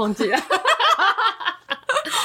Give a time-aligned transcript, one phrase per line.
[0.00, 0.38] 忘记了。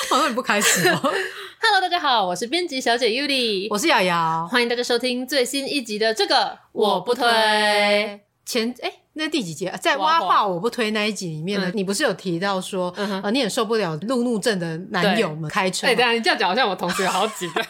[0.09, 0.99] 好像不开始哦。
[1.61, 8.21] Hello，大家好，我是编辑小姐 Yuli，我是瑶瑶，欢迎大家收听最新一集的这个我不推。
[8.45, 9.75] 前哎，那第几集啊？
[9.75, 15.87] 在挖话我不推那一集里面呢，你不是有提到说，呃，你很受不了路怒症的男友们开车？
[15.87, 17.61] 哎，对啊，你这样讲好像我同学有好几个。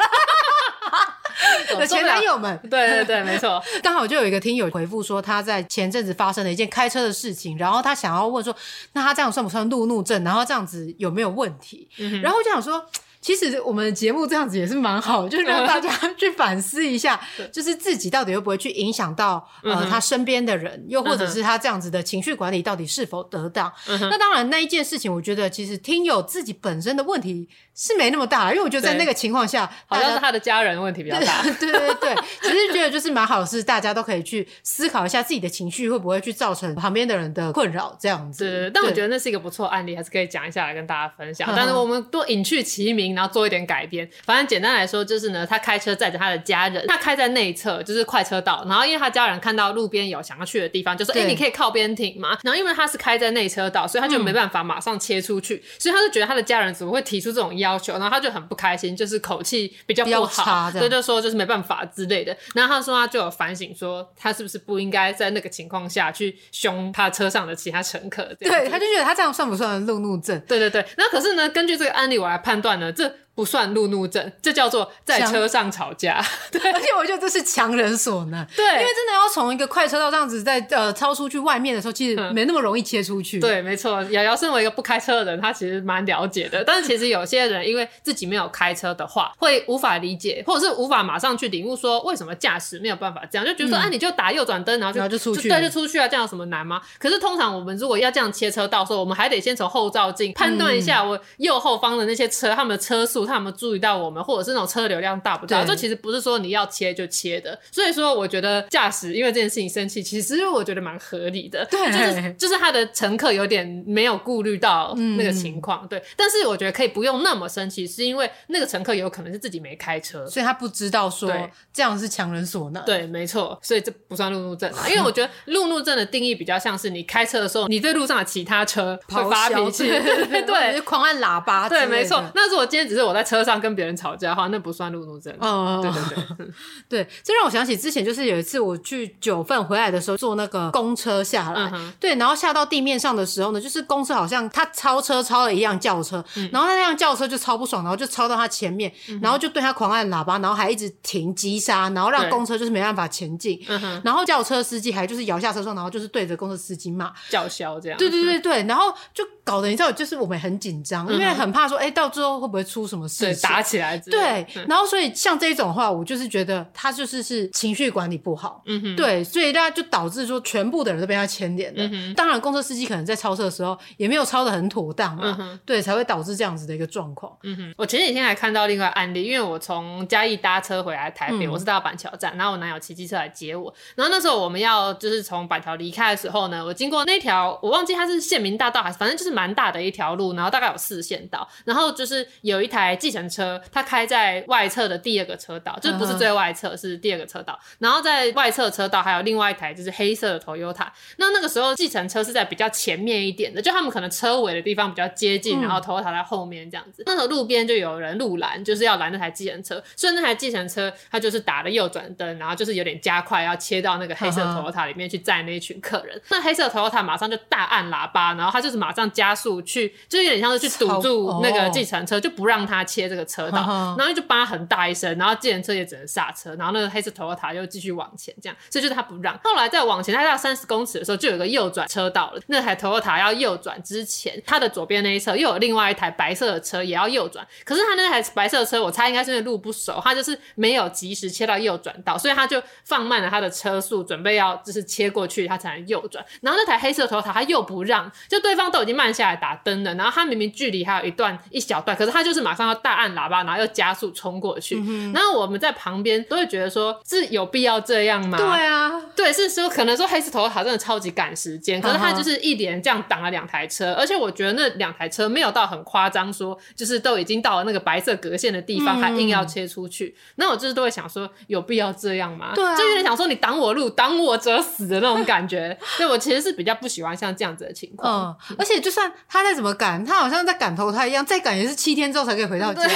[1.88, 3.60] 前男友们， 对对对，没错。
[3.82, 8.56] 刚好就有一个听友回复说，他在前阵子发生了一件开车的事情，然后他想要问说，
[8.94, 10.24] 那他这样算不算路怒症？
[10.24, 11.90] 然后这样子有没有问题？
[11.98, 12.86] 嗯、然后我就想说。
[13.26, 17.20] 其实我们的节目这样子也是蛮好， 就是让大家去反思一下，
[17.52, 23.74] 就是自己到底会不会去影响到呃他身边的人，又或者是他这样子的情绪管理到底是否得当。
[23.88, 31.42] 那当然那一件事情，我觉得其实听友自己本身的问题是没那么大，因为我觉得在那个情况下， 好像是他的家人问题比较大。
[31.60, 38.44] 对对对，其实觉得就是蛮好的是，大家都可以去思考一下自己的情绪会不会去造成旁边的人的困扰这样子。
[38.44, 41.52] 对，对，对，但我觉得那是一个不错案例，还是可以讲一下来跟大家分享。
[41.56, 43.15] 但是我们多隐去其名。
[43.16, 48.64] 然后做一点改编，反正简单来说就是呢，他开车载着他的家人，他开在内侧，就是快车道。
[48.68, 62.36] 然后因为他家人看到路边有想要去的地方，就说：“哎、欸，你可以靠边停嘛。”然后因为他是开在内车道，所以他就没办法马上切出去，嗯、所以他就觉得他的家人怎么会提出这种要求，然后他就很不开心，就是口气比较不好，所以就说就是没办法之类的。
[62.54, 68.24] 然后他说他就有反省说，他是不是不应该在那个情况下去凶他车上的其他乘客？
[68.40, 70.40] 对，他就觉得他这样算不算路怒症？
[70.48, 70.86] 对对对。
[70.98, 73.05] 那可是呢，根据这个案例我来判断呢，这。
[73.10, 76.26] 就是不算路怒症，这叫做在车上吵架。
[76.52, 78.48] 对，而且我觉得这是强人所难。
[78.56, 83.40] 对，因为真的要从一个快车道这样子在呃超出去外面的时候，其实没那么容易切出去。
[83.40, 84.02] 嗯、对，没错。
[84.04, 86.64] 瑶瑶身为一个不开车的人，他其实蛮了解的。
[86.64, 96.82] 但是其实有些人因为自己没有开车的话，会无法理解，或者是无法马上去领悟说为什么驾驶没有办法这样，就觉得说，啊，你就打右转灯，然后就然后就出去，对，就出去啊，这样有什么难吗？
[96.98, 104.10] 可是通常我们如果要这样切车道的时候，我们还得先从后照镜判断一下我右后方的那些车，他们的车速，他们注意到我。
[104.16, 105.62] 们或者是那种车流量大不大？
[105.66, 107.60] 这其实不是说你要切就切的。
[107.70, 111.66] 所以说，我觉得驾驶因为这件事情生气，其实我觉得蛮合理的。
[111.66, 115.84] 对，就是就是他的乘客有点没有顾虑到那个情况。
[115.84, 121.30] 嗯、对，但是我觉得可以不用那么生气，是因为那个乘客有可能是自己没开车，所以他不知道说
[121.74, 122.82] 这样是强人所难。
[122.86, 124.72] 对，没错，所以这不算路怒症。
[124.88, 129.90] 因为我觉得路怒症的定义比较像是你开车的时候，你对路上的其他车会发脾气，
[130.48, 131.68] 对，狂按喇叭。
[131.68, 132.24] 对，没错。
[132.34, 133.96] 那如果今天只是我在车上跟别人。
[133.96, 135.34] 吵架的话，那不算路怒症。
[135.40, 136.02] 嗯，对对
[136.38, 136.48] 对，
[137.06, 153.64] 对，这让我想起之前就是有一次我去九份回来的时候，坐那个公车下来，嗯、对，然后下到地面上的时候呢，就是公车好像他超车超了一辆轿车，嗯、然后那辆轿车就超不爽，然后就超到他前面，嗯、然后就对他狂按喇叭，然后还一直停急刹，然后让公车就是没办法前进。
[153.70, 157.14] 嗯、然后轿车司机还就是摇下车窗，然后就是对着公车司机骂。
[157.30, 157.98] 叫嚣这样。
[157.98, 163.98] 对对对对，然后就搞得你知道，就是我们很紧张，嗯、因为很怕说，哎，到最后会不会出什么事情，打起来？
[163.98, 164.46] 对。
[164.68, 172.14] 然后，所以像这种话，我就是觉得他就是是情绪管理不好，嗯哼，对，所以大家就导致说全部的人都被他牵连了。
[172.16, 177.36] 当然，公车司机可能在超车的时候也没有超的很妥当嘛，对，才会导致这样子的一个状况。
[177.44, 197.60] 嗯哼，我前几天还看到另外案例，因为我从嘉义搭车回来台北，嗯、我是到板桥站，然后我男友骑机车来接我，然后那时候我们要就是从板桥离开的时候呢，我经过那条我忘记它是县民大道还是反正就是蛮大的一条路，然后大概有四线道，然后就是有一台台计程车，它开在外侧的第二个车道，就是不是最外侧，是第二个车道。
[197.80, 200.88] 然后在外侧车道还有另外一台就是黑色的 Toyota。
[201.18, 207.02] 那那个时候计程车是在比较前面一点的，就他们可能车尾的地方比较接近，然后 Toyota 在后面这样子。
[207.02, 216.22] 嗯、那时候路边就有人路拦，就是要拦那台计程车，所以那台计程车它就是打了右转灯，然后就是有点加快要切到那个黑色 Toyota 里面去载那一群客人。
[216.30, 229.38] 那黑色 Toyota 马上就大按喇叭，然后他就是马上加速去，就有点像是去堵住那个计程车，就不让他切这个车道，然后就叭很大一声，然后计程车也只能刹车，然后那个黑色 Toyota 又继续往前，这样，所以就是他不让。
[229.44, 232.42] 后来再往前，他到三十公尺的时候，就有个右转车道了。
[232.48, 246.24] 那台 Toyota 要右转之前，他的左边那一侧又有另外一台白色的车也要右转，可是他那台白色的车，我猜应该是因为路不熟，他就是没有及时切到右转道，所以他就放慢了他的车速，准备要就是切过去，他才能右转。
[246.42, 254.82] 然后那台黑色 Toyota 他又不让，就对方都已经慢下来打灯了，然后他明明距离还有一段一小段，可是他就是马上要大按喇叭，然后又加速冲过去。
[254.86, 258.38] 嗯、然后我们在旁边都会觉得说，是有必要这样吗？
[258.38, 270.16] 对啊，对，是说可能说黑色 Toyota 真的超级赶时间，可是他就是一连这样挡了两台车，而且我觉得那两台车没有到很夸张，说就是都已经到了那个白色格线的地方，还硬要切出去。
[270.36, 272.52] 那、嗯、我就是都会想说，有必要这样吗？
[272.56, 275.78] 对、啊，就有点想说你挡我路，挡我者死的那种感觉。
[275.98, 278.36] 对我其实是比较不喜欢像这样子的情况。
[278.50, 282.88] 嗯，而且就算他再怎么赶，他好像在赶投胎一样，再赶也是七天之后才可以回回到家。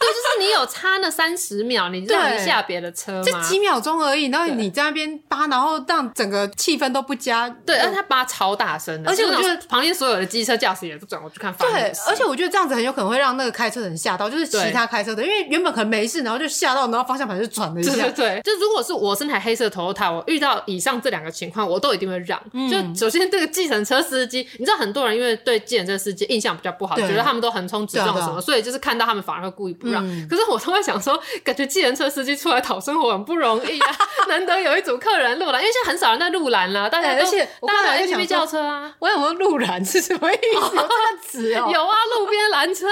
[0.00, 3.22] 对，就是你有差那三十秒，你让一下别的车吗？
[3.22, 7.48] 就几秒钟而已，然后你在那边扒，然后让整个气氛都不佳。
[7.66, 11.52] 对，而且他扒超大声的，而且我觉得旁边所有的机车驾驶也都转过去看。
[11.54, 17.92] 对，而且我觉得这样子很有可能会让那个开车的人吓到，就是其他开车的，因为原本可能没事，然后就吓到，然后方向盘就转了一下。
[17.92, 22.40] 对对对，就如果是我身台黑色的 Toyota，我遇到以上这两个情况，我都一定会让。
[22.70, 30.02] 就首先这个计程车司机，你知道很多人因为对计程车司机印象比较不好，觉得他们都横冲直撞什么，所以就是看到他们反而会故意不让。
[30.28, 30.60] 可是我。
[30.70, 33.96] 我会想说，感觉计程车司机出来讨生活很不容易啊，
[34.28, 38.94] 难得有一组客人路拦，因为现在很少人在路拦了，大家都，而且大家都 APP 叫车啊。
[39.00, 40.58] 我有没有路拦是什么意思？
[40.58, 41.70] 哦、有这样子哦？
[41.72, 42.86] 有啊，路边拦车。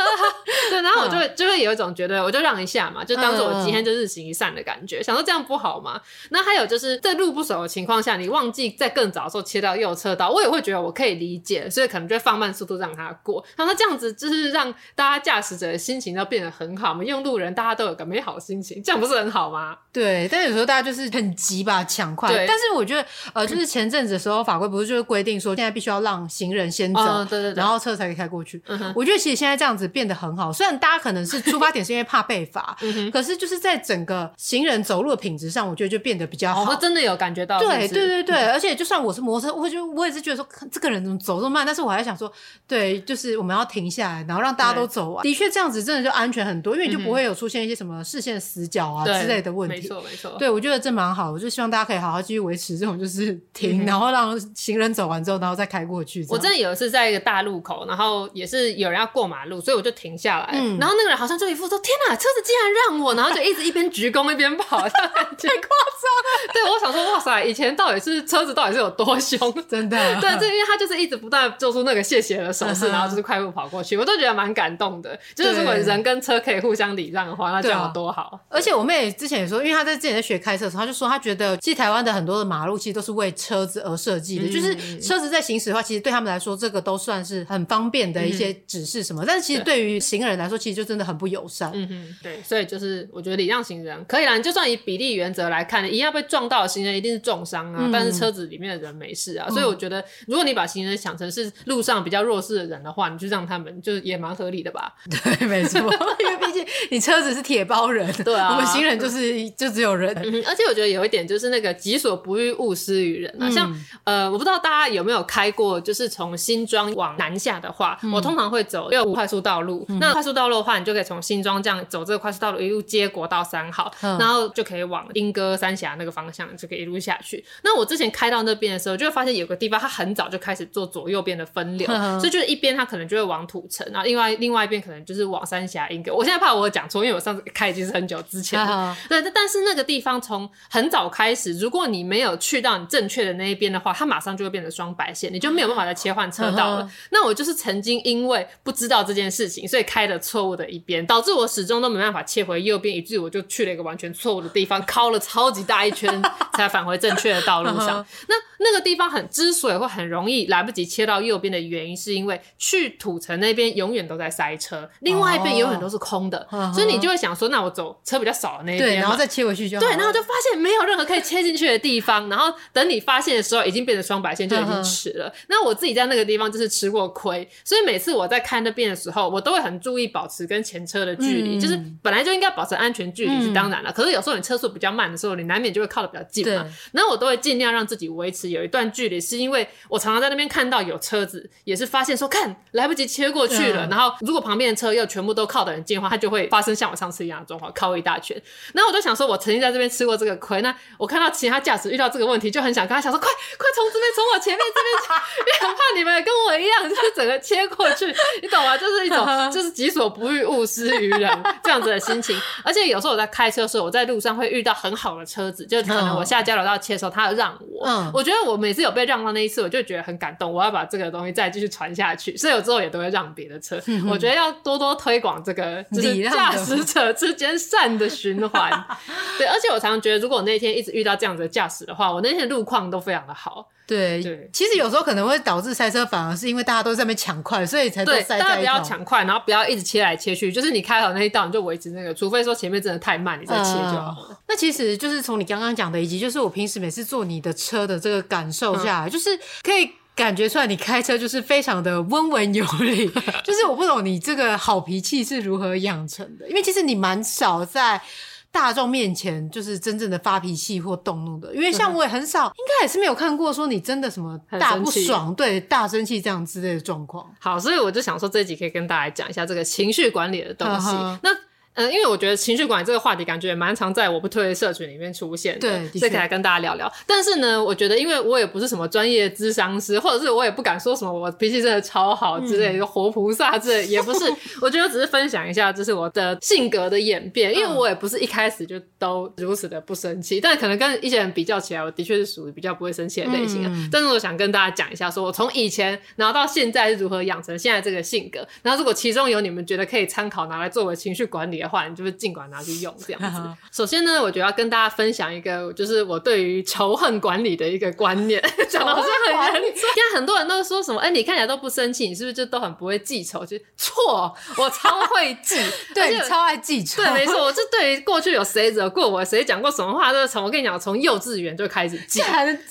[0.71, 6.01] 对，然后我就会就会有一种觉得，我就让一下嘛，就当做我今天就日行一善的感觉，嗯、想说这样不好嘛？
[6.31, 13.45] 那还有就是在路不熟的情况下，你忘记在更早的时候切到右车道，我也会觉得我可以理解，所以可能就会放慢速度让他过。
[13.57, 19.77] 然后这样子就是让大家驾驶者的心情都变得很好嘛，用路人大家都有个美好心情，这样不是很好吗？
[19.93, 22.33] 对，但有时候大家就是很急吧，抢快。
[22.33, 28.63] 对，但是我觉得，呃，就是前阵子的时候，法规不是就是规定说，现在必须要让行人先走，哦、对对对，然后车才可以开过去。
[28.67, 36.73] 嗯，我觉得其实现在这样子变得很好，虽然大家可能是出发点是因为怕被罚，嗯，可是就是在整个行人走路的品质上，我觉得就变得比较好。
[36.73, 37.59] 哦、真的有感觉到？
[37.59, 41.67] 对对对对，嗯、而且就算我是摩托车，我就我也是觉得说，这个人怎么走这么慢？
[41.67, 42.31] 但是我还想说，
[42.67, 45.23] 对，就是我们要停下来，然后让大家都走完。
[45.23, 49.77] 的确，这样子真的就安全很多，因为你就不会有出现一些什么视线死角啊之类的问题。
[49.77, 56.25] 没错没错，对我觉得这蛮好，我就希望大家可以好好继续维持这种，就是停，嗯、 然后让行人走完之后，然后再开过去。
[56.29, 66.53] 我真的有一次在一个大路口，然后也是有人要过马路，所以我就停下来，嗯、然后那个人好像就一副说：“天哪，车子竟然让我！”然后就一直一边鞠躬一边跑， 太夸张了。
[66.53, 69.39] 对，我想说，哇塞，以前到底是车子到底是有多凶？
[69.69, 70.21] 真的？
[70.21, 75.19] 对，这因为他就是一直不断做出那个谢谢的手势，然后就是快步跑过去，我都觉得蛮感动的。
[75.35, 78.39] 就是如果人跟车可以互相礼让的话，那就有多好。
[78.51, 89.25] 而且我妹之前也说，因为她在之前在学开车的时候，她就说她觉得，其实台湾的很多的马路其实都是为车子而设计的，嗯、就是车子在行驶的话，其实对他们来说，这个都算是很方便的一些指示什么。
[89.25, 91.71] 嗯、但是其实对于行人来说，其实就真的很不友善。
[91.75, 99.47] 嗯哼，对，所以就是我觉得礼让行人可以啦，你就算以比例原则来看，一样被撞到的行人一定是重伤啊，嗯、但是车子里面的人没事啊。
[99.49, 104.93] 嗯、所以我觉得，如果你把行人想成是路上比较弱势的人的话，你就让他们就是也蛮合理的吧？
[105.09, 105.81] 对，没错，
[106.21, 110.15] 因为毕竟你车子是铁包人，对啊，我们行人就是就只有人。
[110.25, 113.51] 嗯，而且我觉得有一点就是那个己所不欲，勿施于人啊。
[113.51, 113.73] 像
[114.05, 119.87] 呃，我不知道大家有没有开过，就是从新庄往南下的话，我通常会走六五快速道路。
[120.01, 127.45] 那快速道路的话，你就可以从新庄这样走这个快速道路，一路接国道三号，然后就可以往莺歌三峡那个方向，就可以一路下去。
[127.63, 131.87] 那我之前开到那边的时候，就会发现有个地方，它很早就开始做左右边的分流，
[132.19, 136.15] 所以就是一边它可能就会往土城，然后另外另外一边可能就是往三峡莺歌。
[136.15, 138.73] 我现在怕我讲讲错，因为我上次开已经是很久之前了。
[138.73, 146.83] 啊、对，但是那个地方从很早开始，如果你没有去到你正确的那一边的话，它马上就会变成双白线，你就没有办法再切换车道了。
[146.83, 156.23] 啊、那我就是曾经因为不知道这件事情，所以开了错误的一边，导致我始终都没办法切回右边，以至于我就去了一个完全错误的地方， 绕了超级大一圈
[156.55, 157.99] 才返回正确的道路上。
[157.99, 169.87] 啊、那那个地方很之所以会很容易来不及切到右边的原因，是因为去土城那边永远都在塞车，另外一边永远都是空的，哦、所以你就会想说，那我走车比较少的那一边，然后再切回去就好。
[169.87, 175.33] 对，然后就发现没有任何可以切进去的地方，然后等你发现的时候，已经变成双白线，就已经迟了。
[175.49, 183.91] 那我自己在那个地方就是吃过亏，所以每次我在开那边的时候，我都会很注意保持跟前车的距离，嗯、就是本来就应该保持安全距离是当然了。
[183.91, 186.63] 嗯、可是有时候你车速比较慢的时候，你难免就会靠的比较近嘛。
[186.63, 198.41] 对然后我都会尽量让自己维持有一段距离，是因为我常常在那边看到有车子，也是发现说看来不及切过去了，嗯、然后如果旁边的车又全部都靠的很近的话，它就会发生像我上次一样的状况，靠一大圈。
[198.75, 208.07] 然后我就想说，我曾经在这边吃过这个亏，那我看到其他驾驶遇到这个问题，就很想跟他讲说，快快从这边从我前面这边， 因为很怕你们也跟我一样，就是整个切过去，
[208.43, 208.77] 你懂吗？
[208.77, 211.31] 就是一种就是己所不欲，勿施于人
[211.63, 212.37] 这样子的心情。
[212.65, 223.81] 而且有时候我在开车的时候，我在路上会遇到很好的车子，就可能我下交流道切的时候，他要让我，嗯，我觉得我每次有被让到那一次，我就觉得很感动，我要把这个东西再继续传下去，所以我之后也都会让别的车。
[223.87, 228.71] 嗯、 我觉得要多多推广这个，就是驾驶者之间善的循环。
[229.39, 233.69] 对，而且我常常觉得，如果我那天一直遇到这样子的驾驶的话，我那天的路况都非常的好。
[233.87, 238.23] 对，对，其实有时候可能会导致塞车，反而是因为大家都在那边抢快，所以才对。
[238.25, 244.27] 大家不要抢快，然后不要一直切来切去，就是你开好那一道，你就维持那个，除非说前面真的太慢，你再切就好了。
[244.29, 249.31] 嗯、那其实就是从你刚刚讲的，以及就是我平时每次坐你的车的这个感受下来，嗯、就是
[249.63, 253.09] 可以感觉出来，你开车就是非常的温文有礼。
[253.43, 258.03] 就是我不懂你这个好脾气是如何养成的，因为其实你蛮少在。
[258.51, 267.31] 大众面前就是真正的发脾气或动怒的，因为像我也很少，应该也是没有看过说你真的什么大不爽，对，大生气这样之类的状况。
[267.39, 270.89] 好，所以我就想说这一集可以跟大家讲一下这个情绪管理的东西。
[271.23, 271.31] 那。
[271.79, 276.93] 嗯，因为我觉得情绪管理这个话题，感觉也蛮常在我不退的社群里面出现的，对，所以可以来跟大家聊聊。
[277.07, 284.25] 但是呢，我觉得，因为我也不是什么专业咨商师，或者是我也不敢说什么我脾气真的超好之类的，嗯、活菩萨之类，也不是。
[284.61, 287.55] 我觉得只是分享一下，这是我的性格的演变。
[287.55, 293.71] 因为我也不是一开始就都如此的不生气，但可能跟一些人比较起来，我的确是属于比较不会生气的类型啊。
[293.73, 298.47] 嗯、但是我想跟大家讲一下，说我从以前然后到现在是如何养成现在这个性格。
[298.63, 302.49] 然后如果其中有你们觉得可以参考拿来作为情绪管理的话，你就是尽管。
[302.51, 303.43] 拿去用这样子。
[303.71, 309.11] 首先呢，我觉得要跟大家分享一个，就是我对于仇恨管理的一个观念， 讲的好像
[309.53, 309.83] 很严重。
[309.95, 313.45] 现在很多人都说什么，哎、欸，你看起来都不生气，你是不是就都很不会记仇？
[313.45, 315.57] 就错，我超会记，
[315.95, 317.03] 对，你超爱记仇。
[317.03, 322.21] 对，没错，我就对于过去有谁惹过我，谁讲过什么话，都是从我跟你讲，从幼稚园就开始记。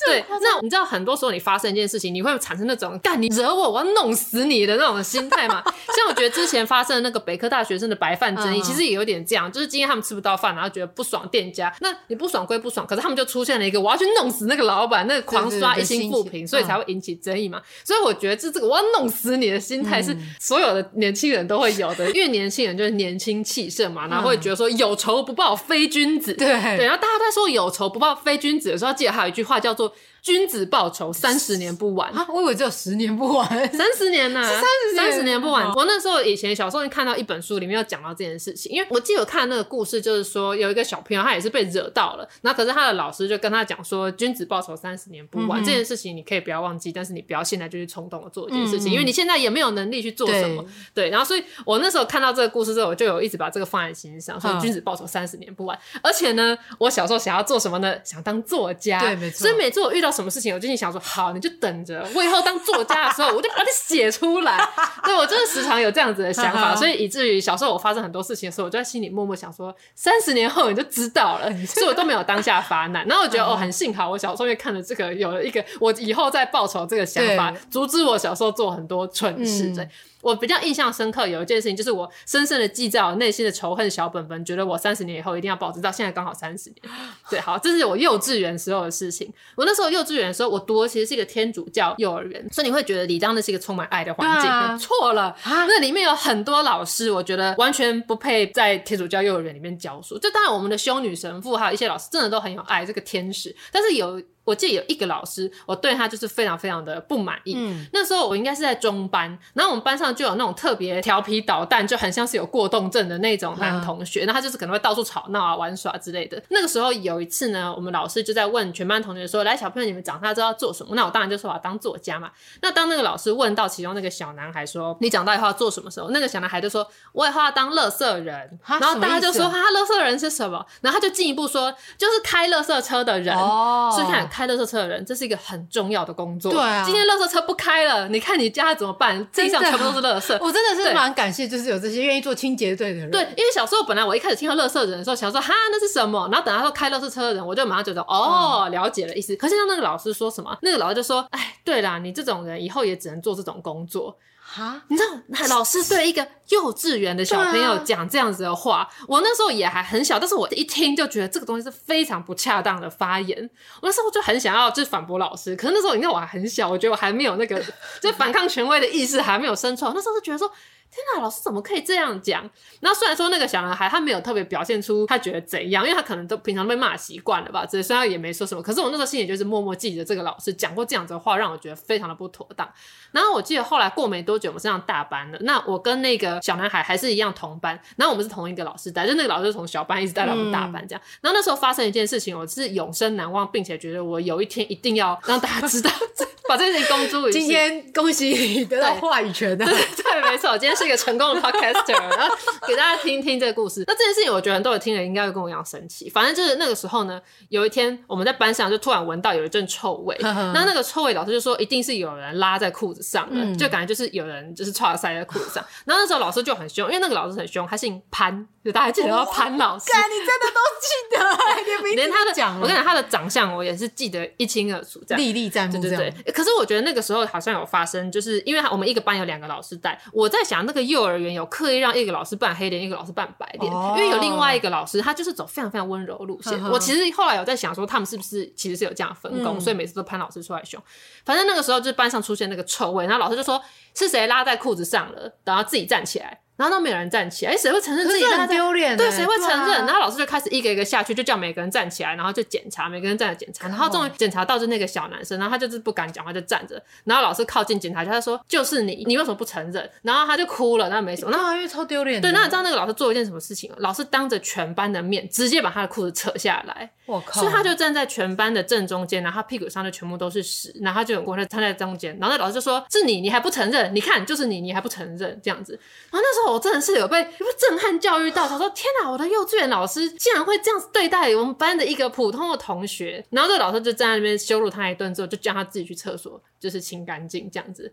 [0.08, 5.63] 对，那你知道很多时候你发生一件事情，你会产生那种干你惹我，我要弄死你的那种心态嘛？
[5.96, 9.67] 像我觉得之前发生的那个北科大学生的白饭争议，其实也有点这样，就是。
[9.67, 11.72] 今天他们吃不到饭，然后觉得不爽店家。
[11.82, 17.60] 那你不爽归不爽，可是他们就出现了一个我要去弄死那个老板，那个狂刷一星负评，所以才会引起争议嘛。
[17.60, 26.34] 嗯、所以我觉得这这个我要弄死你的心态是所有的年轻人都会有的，嗯、 因为年轻人就是年轻气盛嘛，然后会觉得说有仇不报非君子。
[26.34, 29.94] 对对，然后大家在说有仇不报非君子的时候，记得还有一句话叫做。
[30.27, 32.27] 君子报仇， 三十年不晚啊！
[32.27, 34.43] 我以为只有十年不晚，三十年呢、啊？
[34.51, 35.65] 三十三十年不晚。
[35.74, 45.62] 我那时候以前小时候看到一本书，里面有讲到这件事情，因为我记得我看那个故事，就是说有一个小朋友，他也是被惹到了，那可是他的老师就跟他讲说，君子报仇，三十年不晚。
[45.62, 50.62] 嗯、这件事情你可以不要忘记，但是你不要现在就去冲动的做一件事情，嗯、因为你现在也没有能力去做什么。
[50.93, 55.79] 对，对，然后所以我那时候看到这个故事之后，我就有一直把这个放在心上，说君子报仇，三十年不晚。
[55.93, 57.96] 嗯、而且呢，我小时候想要做什么呢？
[58.03, 59.00] 想当作家。
[59.00, 59.48] 对，没错。
[59.48, 60.97] 所以每次我遇到什么事情，我就想说。
[61.00, 64.57] 好，你就等着，我以后当作家的时候， 我就把它写出来。
[65.03, 71.50] 对，我真的时常有这样子的想法， 所以以至于小时候我发生很多事情的时候，我就在心里默默想说，三十年后你就知道了。
[71.67, 73.05] 所以我都没有当下发难。
[73.07, 79.74] 然后我觉得哦，很幸好我小时候因为看了这个，有了一个我以后再报仇这个想法，阻止我小时候做很多蠢事。
[79.74, 79.88] 对。
[80.21, 86.81] 我比较印象深刻有一件事情，就是我深深的记在我内心的仇恨小本本，觉得我三十年以后一定要保持到现在刚好三十年。
[87.29, 89.31] 对，好，这是我幼稚园时候的事情。
[89.55, 94.79] 我那时候幼稚园的时候，我读的其实是一个天主教幼儿园，所以你会觉得理当那是一个充满爱的环境。
[94.79, 100.17] 错、啊、了，啊、那里面有很多老师，我觉得完全不配在天主教幼儿园里面教书。
[100.17, 103.55] 就当然，我们的修女神父还有一些老师，真的都很有爱，这个天使。
[103.71, 104.21] 但是有。
[104.48, 107.54] 我记得有一个老师，我对他就是非常非常的不满意。
[107.58, 116.42] 嗯，那时候我应该是在中班，然后我们班上就有那种特别调皮捣蛋，就很像是有过动症的那种男同学，那、嗯、他就是可能会到处吵闹啊、玩耍之类的。
[116.48, 122.32] 那个时候有一次呢，我们老师就在问全班同学说：“来，小朋友，你们长大之后要做什么？”那我当然就说我要当作家嘛。
[122.62, 136.51] 那当那个老师问到其中那个小男孩说：“你长大以后要做什么？”时候，那个小男孩就说：“我以后要当乐色人。”然后大家就说：“哈，垃圾人是什么？”然后他就进一步说：“就是开乐色车的人。”哦，所以看开垃圾车的人，这是一个很重要的工作。
[136.51, 139.27] 对啊，今天垃圾车不开了，你看你家怎么办？
[139.34, 140.38] 地上全部都是垃圾。
[140.39, 143.10] 我真的是蛮感谢，就是有这些愿意做清洁队的人。
[143.10, 146.29] 对，因为小时候本来我一开始听到垃圾人的时候，想说哈那是什么？
[146.32, 149.36] 然后等他说开垃圾车的人，我就马上觉得哦，了解了意思。
[149.36, 150.56] 可是像那个老师说什么？
[150.62, 154.15] 那个老师就说：“哎，对啦，你这种人以后也只能做这种工作。”
[154.50, 163.38] 哈，你知道，老师对一个幼稚园的小朋友讲这样子的话，啊、我那时候也还很小，但是我一听就觉得这个东西是非常不恰当的发言。
[163.82, 167.62] 我那时候就很想要就是反驳老师，可是那时候你看我还很小，我觉得我还没有那个
[168.01, 170.51] 就反抗权威的意识还没有生出来，那时候就觉得说。
[170.89, 172.50] 天哪，老师怎么可以这样讲？
[172.79, 182.67] 然后虽然说那个小男孩他没有特别表现出他觉得怎样，因为他可能都平常被骂习惯了吧，所以虽然也没说什么，可是我那时候心里就是默默记着这个老师讲过这样子的话，让我觉得非常的不妥当。
[183.12, 191.01] 然后我记得后来过没多久，我们是上大班了，那我跟那个小男孩还是一样同班，然后我们是同一个老师带，就那个老师从小班一直带到我们大班这样。
[191.03, 195.91] 嗯、然后那时候发生一件事情，我是永生难忘，并且觉得我有一天一定要让大家知道。
[196.48, 197.39] 把这件事情公诸于世。
[197.39, 202.36] 今天恭喜你得到话语权的，对，对，没错，今天是一个成功的 podcaster， 然后
[202.67, 203.84] 给大家听听这个故事。
[203.88, 206.10] 那这件事情，我觉得很多人听了应该会跟我一样生气。
[206.10, 207.19] 反正就是那个时候呢，
[207.50, 215.63] 有一天我们在班上就突然闻到有一阵臭味，然后那个臭味老师就说一定是有人拉在裤子上的，嗯、就感觉就是有人就是串塞在裤子上。
[215.86, 219.86] 然后那时候老师就很凶，因为那个老师很凶，他姓潘，就大家记得要潘老师。
[219.91, 226.34] 干，你真的都记得， 连他的讲，我跟你讲他的长相我也是记得一清二楚，这样历历在目，对对对。
[226.34, 236.53] 可是我觉得那个时候好像有发生，就是因为我们一个班有两个老师带，我在想那个幼儿园有刻意让一个老师扮黑脸，一个老师扮白脸，哦、因为有另外一个老师他就是走非常非常温柔路线。
[236.62, 240.79] 呵呵我其实后来有在想说，他们是不是其实是有这样分工，嗯、所以每次都潘老师出来凶。
[241.25, 243.59] 反正那个时候就是班上出现那个臭味，然后老师就说
[243.95, 246.41] 是谁拉在裤子上了，然后自己站起来。
[246.58, 248.98] 然后都没有人站起来，哎，谁会承认自己很丢脸？
[248.98, 249.86] 对，谁会承认？
[249.86, 256.82] 然后老师就开始一个一个下去，就叫每个人站起来，然后就检查，每个人站着检查，然后终于检查到是那个小男生，然后他就是不敢讲话，就站着。
[257.04, 261.32] 然后老师靠近检查，他说：“就是你，你为什么不承认？”然后他就哭了，那没什么。
[261.32, 262.20] 那因为超丢脸。
[262.20, 263.76] 对，那你知道那个老师做了一件什么事情吗？
[263.80, 266.90] 老师当着全班的面，直接把他的裤子扯下来。
[267.06, 267.40] 我靠！
[267.40, 273.94] 所以他就站在全班的正中间，然后他屁股上就全部都是屎，然后他就很过，他站在中间，然后那老师就说：“是你，你还不承认？
[273.94, 275.80] 你看，就是你，你还不承认这样子。”
[276.12, 277.27] 然后那时候我真的是有被。
[277.57, 278.47] 震撼教育到？
[278.47, 287.91] 他说：“天哪，我的幼稚园老师竟然会这样子对待我们班的一个普通的同学。”然后这个老师就站在那边羞辱他一顿之后，就叫他自己去厕所，就是清干净这样子。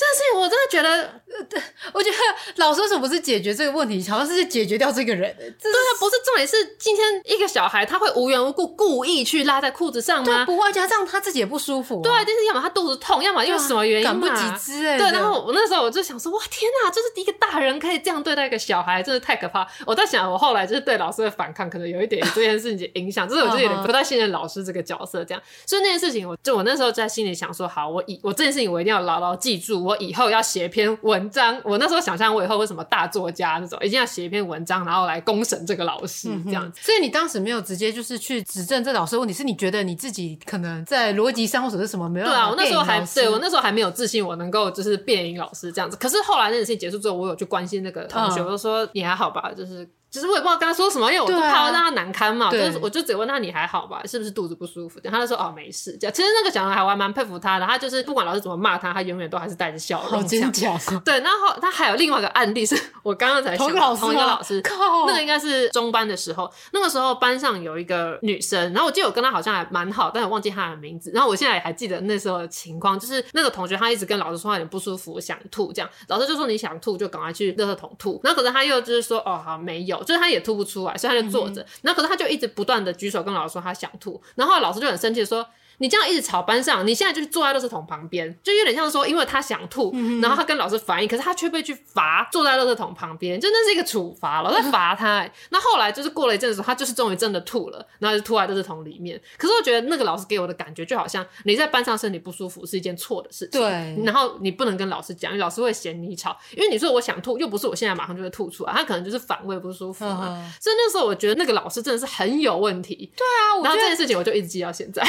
[0.00, 2.16] 这件事情我真的觉得，对，我觉得
[2.56, 5.36] 老师为什么不是解决这个问题，好像是解决掉这个人？
[5.36, 10.46] 对啊，不是重点是今天一个小孩他会无缘无故故意去拉在裤子上吗？
[10.46, 12.00] 不会，加上他自己也不舒服。
[12.00, 14.96] 对，但是要么他肚子痛，要么因为什么原因嘛，赶不及之哎。
[14.96, 19.66] 对，然后我那时候我就想说，哇，天哪，就是一个大人可以这样对待一个小孩，真的太可怕。
[19.84, 25.42] 我在想，我后来就是对老师的反抗，可能有一点这件事情的影响，就是我就有点不太信任老师这个角色，这样。
[25.66, 30.70] 所以那件事情，我就我那时候在心里想说，好，我以我这件事情我一定要牢牢记住，我以后要写一。
[30.70, 36.78] 篇文章，我那时候想象我以后为什么大作家那种，一定要写一篇文章，然后来公审这个老师这样子。
[36.80, 42.26] 所以你当时没有直接就是去指正这老师的问题，是你觉得你自己可能在逻辑上或者是什么没有？
[42.26, 45.96] 对啊，我那时候还对我那时候还没有自信，我能够就是辩赢老师这样子。
[45.96, 49.88] 可是后来那件事情结束之后，我有去关心那个同学，我就说你还好吧，就是。
[50.10, 52.50] 其实我也不知道跟他说什么，因为我就怕让他难堪嘛。
[52.50, 54.02] 就是我就只问他，你还好吧？
[54.04, 55.00] 是不是肚子不舒服？
[55.02, 55.96] 然后他就说哦没事。
[55.98, 60.26] 这样其实那个小男孩我还蛮佩服他的，他就是不管老师怎么骂他，他永远都还是带着笑容。
[60.26, 61.00] 真假的？
[61.00, 64.74] 对，然后他还有另外一个案例是我刚刚才想到同一个老师，靠
[65.06, 71.10] 那个应该是中班的时候，那个时候班上有一个女生，然后我记得我跟她好像还蛮好，但我忘记她的名字。
[71.14, 78.20] 然后我现在也还记得那时候的情况，就是那个同学他一直跟老师说他有点不舒服，想吐，这样老师就说你想吐就赶快去垃圾桶吐。
[78.22, 80.96] 然后可是他又就是说哦好没有，就是他也吐不出来。
[80.96, 85.46] 所以他就坐着，然后可是他就一直不断的举手跟老师说他想吐，然后老师就很生气的说。
[85.80, 95.32] 你这样一直吵班上，你现在就是坐在垃圾桶旁边，就有点像说，因为他想吐，嗯、然后他跟老师反映，可是他却被去罚坐在垃圾桶旁边，就那是一个处罚，老师罚他、欸。
[95.48, 99.18] 那后来就是过了一阵子，他就是终于真的吐了，然后就吐在垃圾桶里面。
[99.38, 104.04] 可是我觉得那个老师给我的感觉就好像你在班上身体不舒服是一件错的事情，对。
[104.04, 110.26] 然后你不能跟老师讲，因为老师会嫌你吵，因为你说我想吐，又不是我现在马上就会吐出来，他可能就是反胃不舒服嘛。
[110.28, 113.10] 嗯、所以那时候我觉得那个老师真的是很有问题。
[113.16, 115.02] 对啊，然后这件事情我就一直记到现在。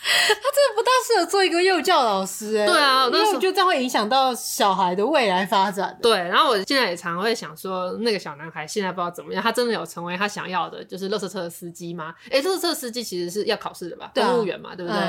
[0.00, 2.66] 他真的不大适合做一个幼教老师哎。
[2.66, 5.98] 对啊，因为我觉得这样会影响到小孩的未来发展。
[6.00, 12.14] 对，然后我现在也常常会想说，那个小男孩现在不知道怎么样，他真的有成为他想要的，就是垃圾车的司机吗？
[12.30, 14.10] 哎，垃圾车司机其实是要考试的吧？
[14.14, 15.00] 公务员嘛，对不对？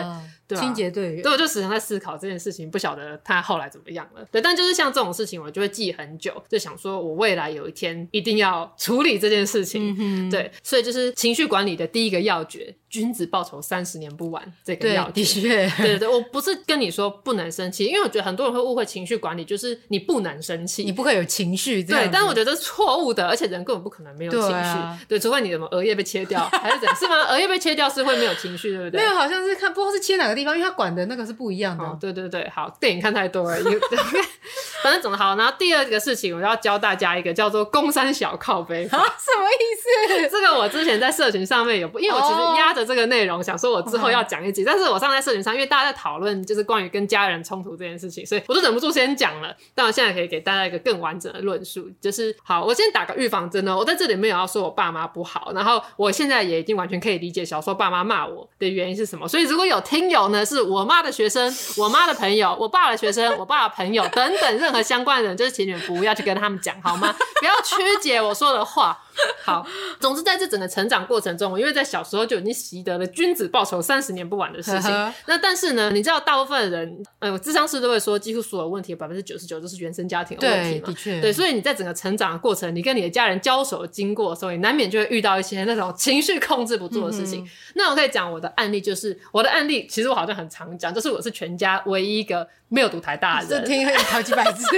[0.48, 1.22] 对，清洁队员。
[1.22, 4.26] 对，我就时常在思考这件事情，不晓得他后来怎么样了。
[4.32, 10.30] 对，但就是像这种事情，我就会记很久，就想说我未来有一天一定要处理这件事情。
[10.30, 12.76] 对，所以就是情绪管理的第一个要诀。
[12.90, 14.52] 君子报仇，三十年不晚。
[14.64, 21.84] 这个要诀，的确， 对对对，我不是跟你说不能生气，因为我觉得很多人会误会情绪管理就是你不能生气，你不可以有情绪。
[21.84, 24.48] 对，但是我觉得这是错误的，而且人根本不可能没有情绪。
[24.50, 26.96] 对，啊、对，除非你什么额叶被切掉，还是怎样？
[26.96, 27.16] 是吗？
[27.30, 29.02] 额叶被切掉是会没有情绪，对不对？
[29.02, 31.84] 没有，好像是看不知道是切哪个地方，因为他管的那个是不一样的。
[31.84, 33.58] 哦、对对对，好，电影看太多了，
[34.84, 35.36] 反正总的好。
[35.36, 40.30] 然后第二个事情，我要教大家一个叫做“公山小靠背”啊，什么意思？
[40.32, 43.60] 这个我之前在社群上面有，因为我其实压着这个内容想。
[43.60, 49.56] 说我之后要讲一集，但是我上在社群上，因为大家在讨论就是关于跟家人冲突这件事情，所以我就忍不住先讲了。
[49.74, 53.76] 但我现在可以给大家一个更完整的论述，就是好，我先打个预防针哦。
[53.76, 59.28] 我在这里没有要说我爸妈不好，然后我现在也已经完全可以理解小时候爸妈骂我的原因是什么。
[59.28, 67.16] 所以如果有听友呢，是我妈的学生、我妈的朋友、我爸的学生、我爸的朋友等等任何相关的人，就是请你们不要去跟他们讲好吗？
[67.40, 68.98] 不要曲解我说的话。
[69.44, 69.66] 好，
[70.00, 74.92] 总之在这整个成长过程中，我因为在小时候就已经习得了君子报仇，三十年不晚的事情。
[74.92, 80.86] 呵呵，那但是呢，你知道大部分人，呃，智商师都会说，几乎所有问题百分之九十九都是原生家庭的问题嘛。
[80.86, 81.22] 对，的确。
[81.22, 87.44] 对，所以你在整个成长的过程，你跟你的家人交手的经过，所以难免就会遇到一些那种情绪控制不住的事情。
[87.44, 94.66] 嗯、那我可以讲我的案例，就是我的案例，其实我好像很常讲，就是我是全家唯一一个没有读台大的人，听好几百次。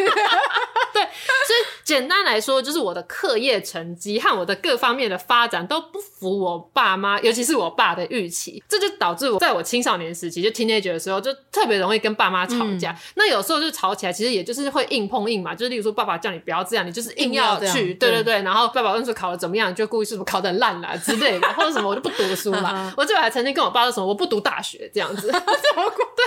[0.94, 12.92] 对，所以简单来说，就是我的课业成绩和我的各方面的发展都不符我爸妈，尤其是我爸的预期，这就导致我在我青少年时期，就 teenager 的时候，就特别容易跟爸妈吵架。
[12.92, 18.42] 嗯、那有时候就吵起来，其实也就是会硬碰硬嘛，就是例如说爸爸叫你不要这样，你就是硬要去，对对对。
[18.42, 22.94] 然后爸爸问说考的怎么样，就故意是不是考得很烂啦之类的，或者什么我就不读书了。
[22.98, 25.42] 我最后还曾经跟我爸说什么我不读大学这样子， 怎么
[26.18, 26.21] 对？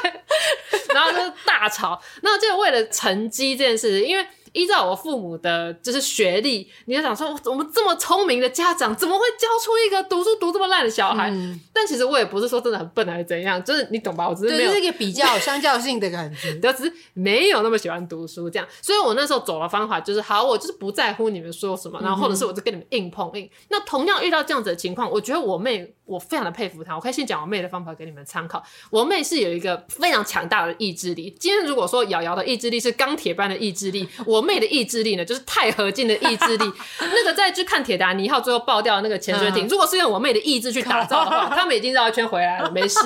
[0.95, 2.01] 然后就大吵。
[2.23, 4.27] 那就为了成绩这件事，因为。
[4.55, 11.29] 依照我父母的就是学历，你就想说，我们这么聪明的家长，怎么会教出一个读书读这么烂的小孩？
[11.29, 14.29] 嗯、但其实我也不是说真的很笨还是怎样，就是你懂吧？
[14.29, 18.69] 我只是没有对，就是一个比较相较性的感觉， 就只是没有那么喜欢读书这样。
[18.81, 23.45] 所以我那时候走的方法就是，好，我就是不在乎你们说什么，然后或者是我就跟你们硬碰硬。
[23.47, 25.93] 嗯、那同样遇到这样子的情况，我觉得我妹。
[26.05, 28.63] 我非常的佩服她，我可以先讲我妹的方法给你们参考。
[28.91, 31.35] 我妹是有一个非常强大的意志力。
[31.39, 36.73] 今天如果说瑶瑶的意志力是钢铁般的意志力， 我妹的意志力呢，就是钛合金的意志力。
[37.01, 42.99] 那个在去看铁达尼号最后爆掉的那个潜水艇，如果是用我妹的意志去打造的话，他们已经绕一圈回来了，没事。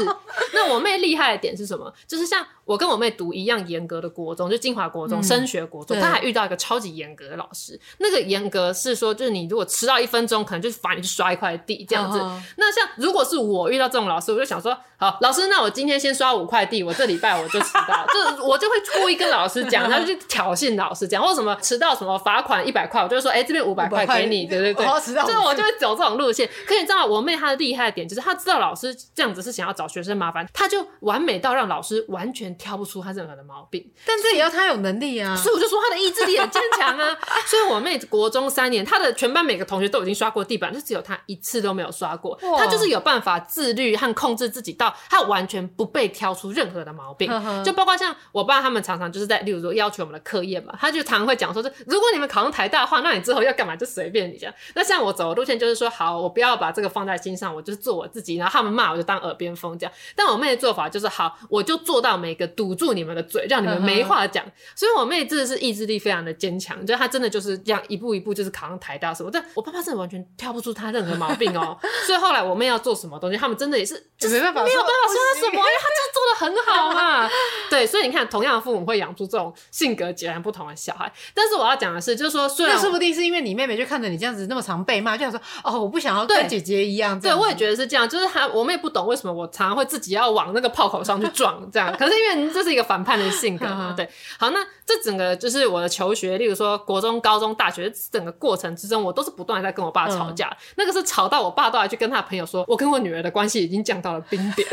[0.53, 1.93] 那我妹厉害的点是什么？
[2.07, 2.45] 就是像。
[2.69, 5.99] 我跟我妹读一样严格的国中，就金华国中，升学国中。
[5.99, 12.19] 她还遇到一个超级严格的老师，那个严格是说，就是你如果迟到一分钟，可能就是罚你去刷一块地这样子。
[12.59, 18.05] 那像如果是我遇到这种老师，我就想说，好，老师，那我今天先刷五块地，我这礼拜我就迟到，
[18.37, 26.49] 就我就会故意跟老师讲， 然后就去挑衅老师讲，或者什么迟到什么罚款一百块，我就会说，哎，这边五百块给你，对对对，就是我就会走这种路线。
[26.67, 37.17] 可你知道，我妹她的厉害的点就是，她知道老师这样子是想要找学生麻烦，她就完美到让老师完全挑不出她任何的毛病，但这也要她有能力啊，所以我就说她的意志力很坚强啊。
[37.47, 42.37] 所以我妹国中三年，她的全班每个同学都已经刷过地板，就只有她一次都没有刷过。
[42.59, 47.31] 她就是有办法自律和控制自己，到他完全不被挑出任何的毛病。
[47.31, 54.55] 呵呵就包括像我爸他们常常就是在，例如说要求我们的课业嘛，他就常常会讲说，是如果你们考上台大的话，那你之后要干嘛就随便你这样。
[54.75, 59.93] 那像我走的路线就是说，好，我不要把这个放在心上，我就是做我自己，然后他们骂我就当耳边风这样。
[60.15, 64.45] 但我妹的做法就是，好，我就做到每个堵住你们的嘴，让你们没话讲。
[64.75, 69.31] 所以我妹真的是意志力非常的坚强，就她真的就是这样一步一步就是考上台大什么。
[69.31, 71.77] 但我爸爸真的完全挑不出他任何毛病哦。
[72.07, 76.01] 所以后来我妹要做什么东西，他们真的也是就是没办法没有办法说她什么，因为她就
[76.39, 77.29] 很好嘛。
[77.69, 81.13] 对，所以你看，同样的父母会养出这种性格截然不同的小孩。
[81.35, 87.19] 但是我要讲的是，就是说，虽然说不定是因为你妹妹就看着你这样子那么常被骂，就想说哦，我不想要跟姐姐一样。
[87.21, 91.95] 对，我也觉得是这样，就是她我妹不懂为什么我常常会自己要往那个炮口上去撞这样。
[91.99, 94.09] 可是因为这是一个反叛的性格嘛，对。
[94.39, 100.47] 好，那这整个就是我的求学，例如说国中、高中、大学整个过程之中，我都是不断的在跟我爸吵架。
[100.49, 104.69] 嗯、那个是吵到我爸都还去跟他朋友说，我跟我女儿的关系已经降到了冰点。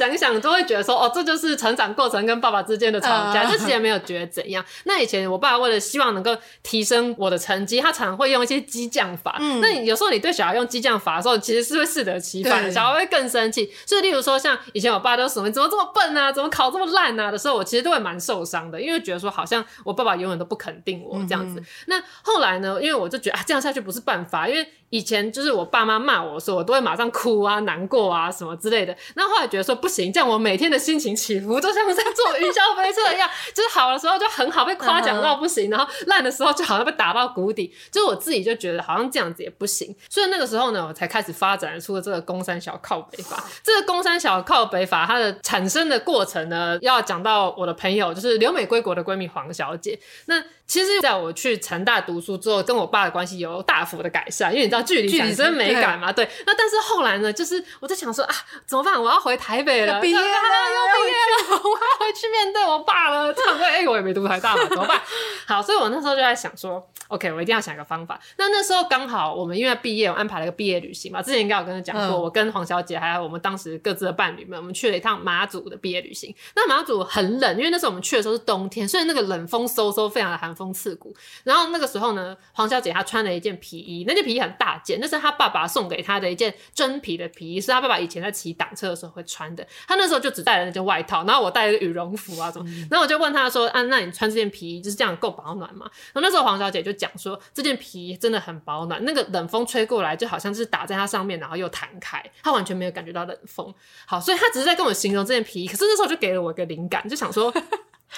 [0.00, 4.64] 想想都会觉得说，哦，这就是成长过程跟爸爸之间的吵架，就其实也没有觉得怎样。
[4.84, 9.36] 那以前我爸为了希望能够提升我的成绩，他常常会用一些激将法。
[9.38, 13.70] 嗯，那你有时候你对小孩用激将法的时候，其实是会适得其反的，小孩会更生气。
[13.84, 21.60] 所以，例如说像以前我爸都说你怎么这么笨啊，怎么考这么烂啊的时候，我其实都会蛮受伤的，因为觉得说好像我爸爸永远都不肯定我这样子。
[21.60, 24.66] 嗯、那后来呢，因为我就觉得啊，这样下去不是办法，因为。
[24.90, 28.96] 以前就是我爸妈骂我的时候，我都会马上哭啊、难过啊什么之类的。
[29.14, 37.72] 那后来觉得说不行，这样我每天的心情起伏就像在坐云霄飞车一样， 就是好的时候就很好，被夸奖到不行，然后烂的时候就好像被打到谷底。
[37.90, 43.44] 就是我自己就觉得好像这样子也不行，所以那个时候呢，我才开始发展出了这个公山小靠北法。
[43.62, 49.98] 这个公山小靠北法它的产生的过程呢，要讲到我的朋友，就是留美归国的闺蜜黄小姐。
[50.26, 56.12] 那其实在我去成大读书之后，跟我爸的关系有大幅的改善，因为你知道距离产生美感嘛。
[56.12, 58.34] 对，那但是后来呢，就是我在想说啊，
[58.68, 58.94] 怎么办？
[59.02, 63.34] 我要回台北了，毕业了，要毕业了，我要回去面对我爸了。
[63.34, 65.00] 这样对，哎，我也没读台大嘛，怎么办？
[65.48, 68.18] 好，所以我那时候就在想说，OK，我一定要想一个方法。
[68.38, 71.20] 那那时候刚好我们因为毕业，我安排了一个毕业旅行嘛。
[71.20, 76.34] 之前应该有跟他讲过，嗯、我跟黄小姐还有我们当时各自的伴侣们，我们去了一趟马祖的毕业旅行。
[76.56, 81.14] 那马祖很冷，因为那时候我们去的时候是冬天，所以那个冷风嗖嗖，非常的寒风刺骨。
[81.44, 89.66] 然后那个时候呢，黄小姐她穿了一件皮衣，那件皮衣很大件，那是她爸爸送给她的一件真皮的皮衣，是她爸爸以前在骑挡车的时候会穿的。
[89.86, 92.64] 她那时候就只带了那件外套，然后我带了羽绒服啊什么。
[92.90, 103.74] 然后我就问她说：“啊，那你穿这件皮衣就是这样够保暖吗？”然后那时候黄小姐就讲说：“这件皮衣真的很保暖，那个冷风吹过来就好像是打在它上面，然后又弹开，他完全没有感觉到冷风。”
[104.06, 107.52] 好，所以他只是在跟我形容这件皮衣，可是那时候就给了我一个灵感，就想说。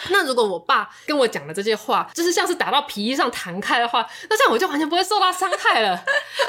[0.08, 5.96] 那如果我爸跟我讲的这些话，就是像是打到皮衣上弹开的话，那这样我就完全不会受到伤害了。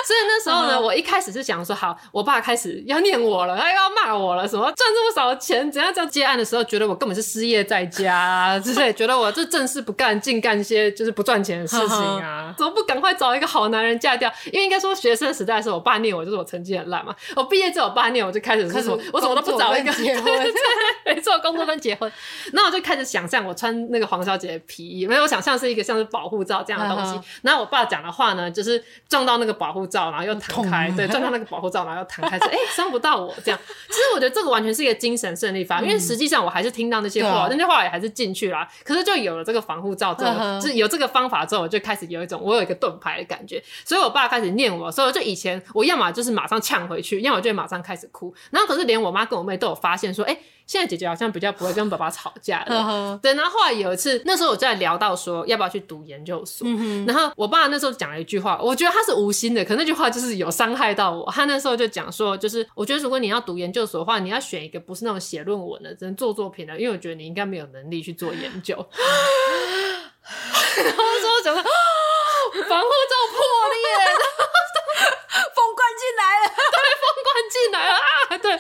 [0.06, 14.32] 所以那时候呢，我一开始是想说，好，我爸开始要念我了，他又要骂我了，什么赚这么少钱，怎样这样接案的时候，觉得我根本是失业在家啊，之类，觉得我这正事不干，净干一些就是不赚钱的事情啊，怎么不赶快找一个好男人嫁掉？
[14.45, 17.13] 因为应该说学生时代的时候，我爸念我就是我成绩很烂嘛。
[17.36, 20.23] 我毕业之后，我爸念我就开始是说，我怎么都不找一个结婚，
[21.03, 22.10] 对，没错，工作跟结婚。
[22.53, 23.27] 那我就开始想。
[23.34, 27.19] 像我穿那个黄小姐的皮衣，没有想象是一个像是保护罩这样的东西。
[27.41, 33.60] 然后我爸讲的话呢，就是撞到那个保护罩，然后又弹开，对，撞到那个保护罩，然后又弹开，说 哎，伤不到我这样。
[33.88, 38.67] 其实我觉得这个完全是一个精神胜利法，因为实际上我还是听到那些话，那些话也还是进去了。
[38.84, 43.60] 可是就有了这个防护罩之后，就有这个方法之后，我就开始有一种我有一个盾牌的感觉。
[43.84, 48.32] 所以我爸开始念我，所以就以前我要么就是马上呛回去，要么就会马上开始哭。
[48.52, 50.38] 然后可是连我妈跟我妹都有发现说，哎。
[50.65, 53.19] 现在姐姐好像比较不会跟爸爸吵架了。
[53.21, 61.30] 对，然后后来有一次，那时候我就在聊到说要不要去读研究所，嗯、然后我爸那时候讲了一句话，我觉得他是无心的，可那句话就是有伤害到我。
[61.32, 68.76] 他那时候就讲说，就是我觉得如果你要读研究所的话，你要选一个不是那种写论文的，只能做作品的，因为我觉得你应该没有能力去做研究。
[70.76, 73.38] 然后说讲说防护罩破
[73.73, 73.86] 裂，
[75.54, 78.58] 风灌进来了，对，风灌进来了啊，对。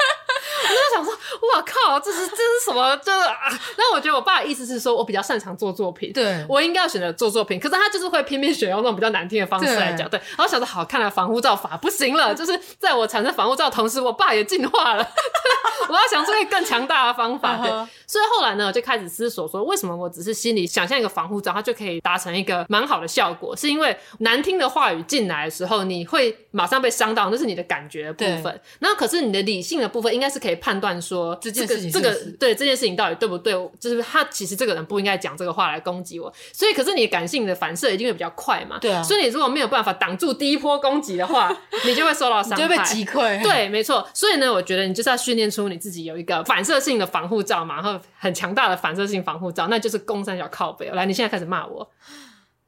[0.73, 2.95] 我就想说，哇靠，这是这是什么？
[2.97, 7.59] 就是啊，然后我觉得我爸的意思是说，我比较擅长做作品，对，我应该要选择做作品。
[7.59, 10.19] 可是他就是会偏偏选用那种比较难听的方式来讲，对。
[10.37, 15.07] 然后想着好，看来防护罩法不行了，就是在我产生防护罩的同时，我爸也进化了。
[15.89, 17.57] 我要想出一个更强大的方法。
[17.57, 17.69] 对，
[18.07, 23.55] 所以后来呢，我就开始思索说，为什么我只是心里想象一个防护罩，它就可以达成一个蛮好的效果？
[23.55, 28.61] 是因为难听的话语进来的时候，你会马上被伤到，那是你的感觉的部分。
[28.79, 30.55] 那可是你的理性的部分，应该是可以。
[30.63, 33.53] 判断说这件事情，这个对这件事情到底对不对？
[33.81, 38.77] 就是他其实这个人不应该讲这个话来攻击我，所以可是你感性的反射一定会比较快嘛。
[38.79, 43.43] 对啊，所以你如果没有办法挡住第一波攻击的话， 你就会受到伤害，就会被击溃。
[43.43, 44.07] 对，没错。
[44.13, 50.89] 所以呢，我觉得你就是要训练出你自己有一个反射性的防护罩嘛，然后很强大的反射性防护罩，那就是公三角靠背。
[50.91, 51.85] 来，你现在开始骂我，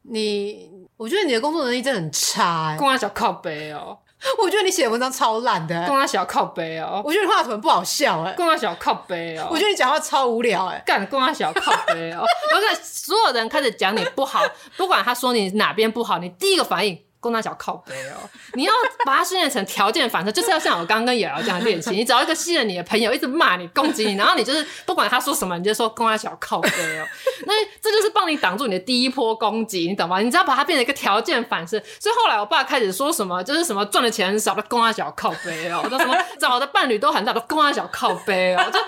[0.01, 3.97] 你我觉得你的工作能力真的很差，欸，公三小靠背哦。
[4.43, 7.01] 我觉得你写的文章超烂的，公三小靠背哦。
[7.05, 9.47] 我觉得你画图不好笑哎，公三小靠背哦。
[9.51, 12.23] 我觉得你讲话超无聊哎，干公三小靠背哦。
[12.51, 14.41] 现在所有人开始讲你不好，
[14.77, 16.99] 不管他说你哪边不好，你第一个反应。
[17.25, 18.21] 公三小靠背哦，
[18.53, 21.89] 你要把它训练成条件反射，就是要像我刚刚跟瑶瑶这样练习。
[21.89, 27.07] 你找一个信任你的朋友，一直骂你、攻击你，然后你就是不管他说什么，你就说公三小靠背哦。
[27.47, 30.19] 那这就是帮你挡住你的第一波攻击，你懂吗？
[30.19, 31.81] 你只要把它变成一个条件反射。
[31.99, 38.79] 所以后来我爸开始说什么，就是什么赚的钱很少的公三小靠背哦，说什么找的伴侣都很少的公三小靠背哦，就。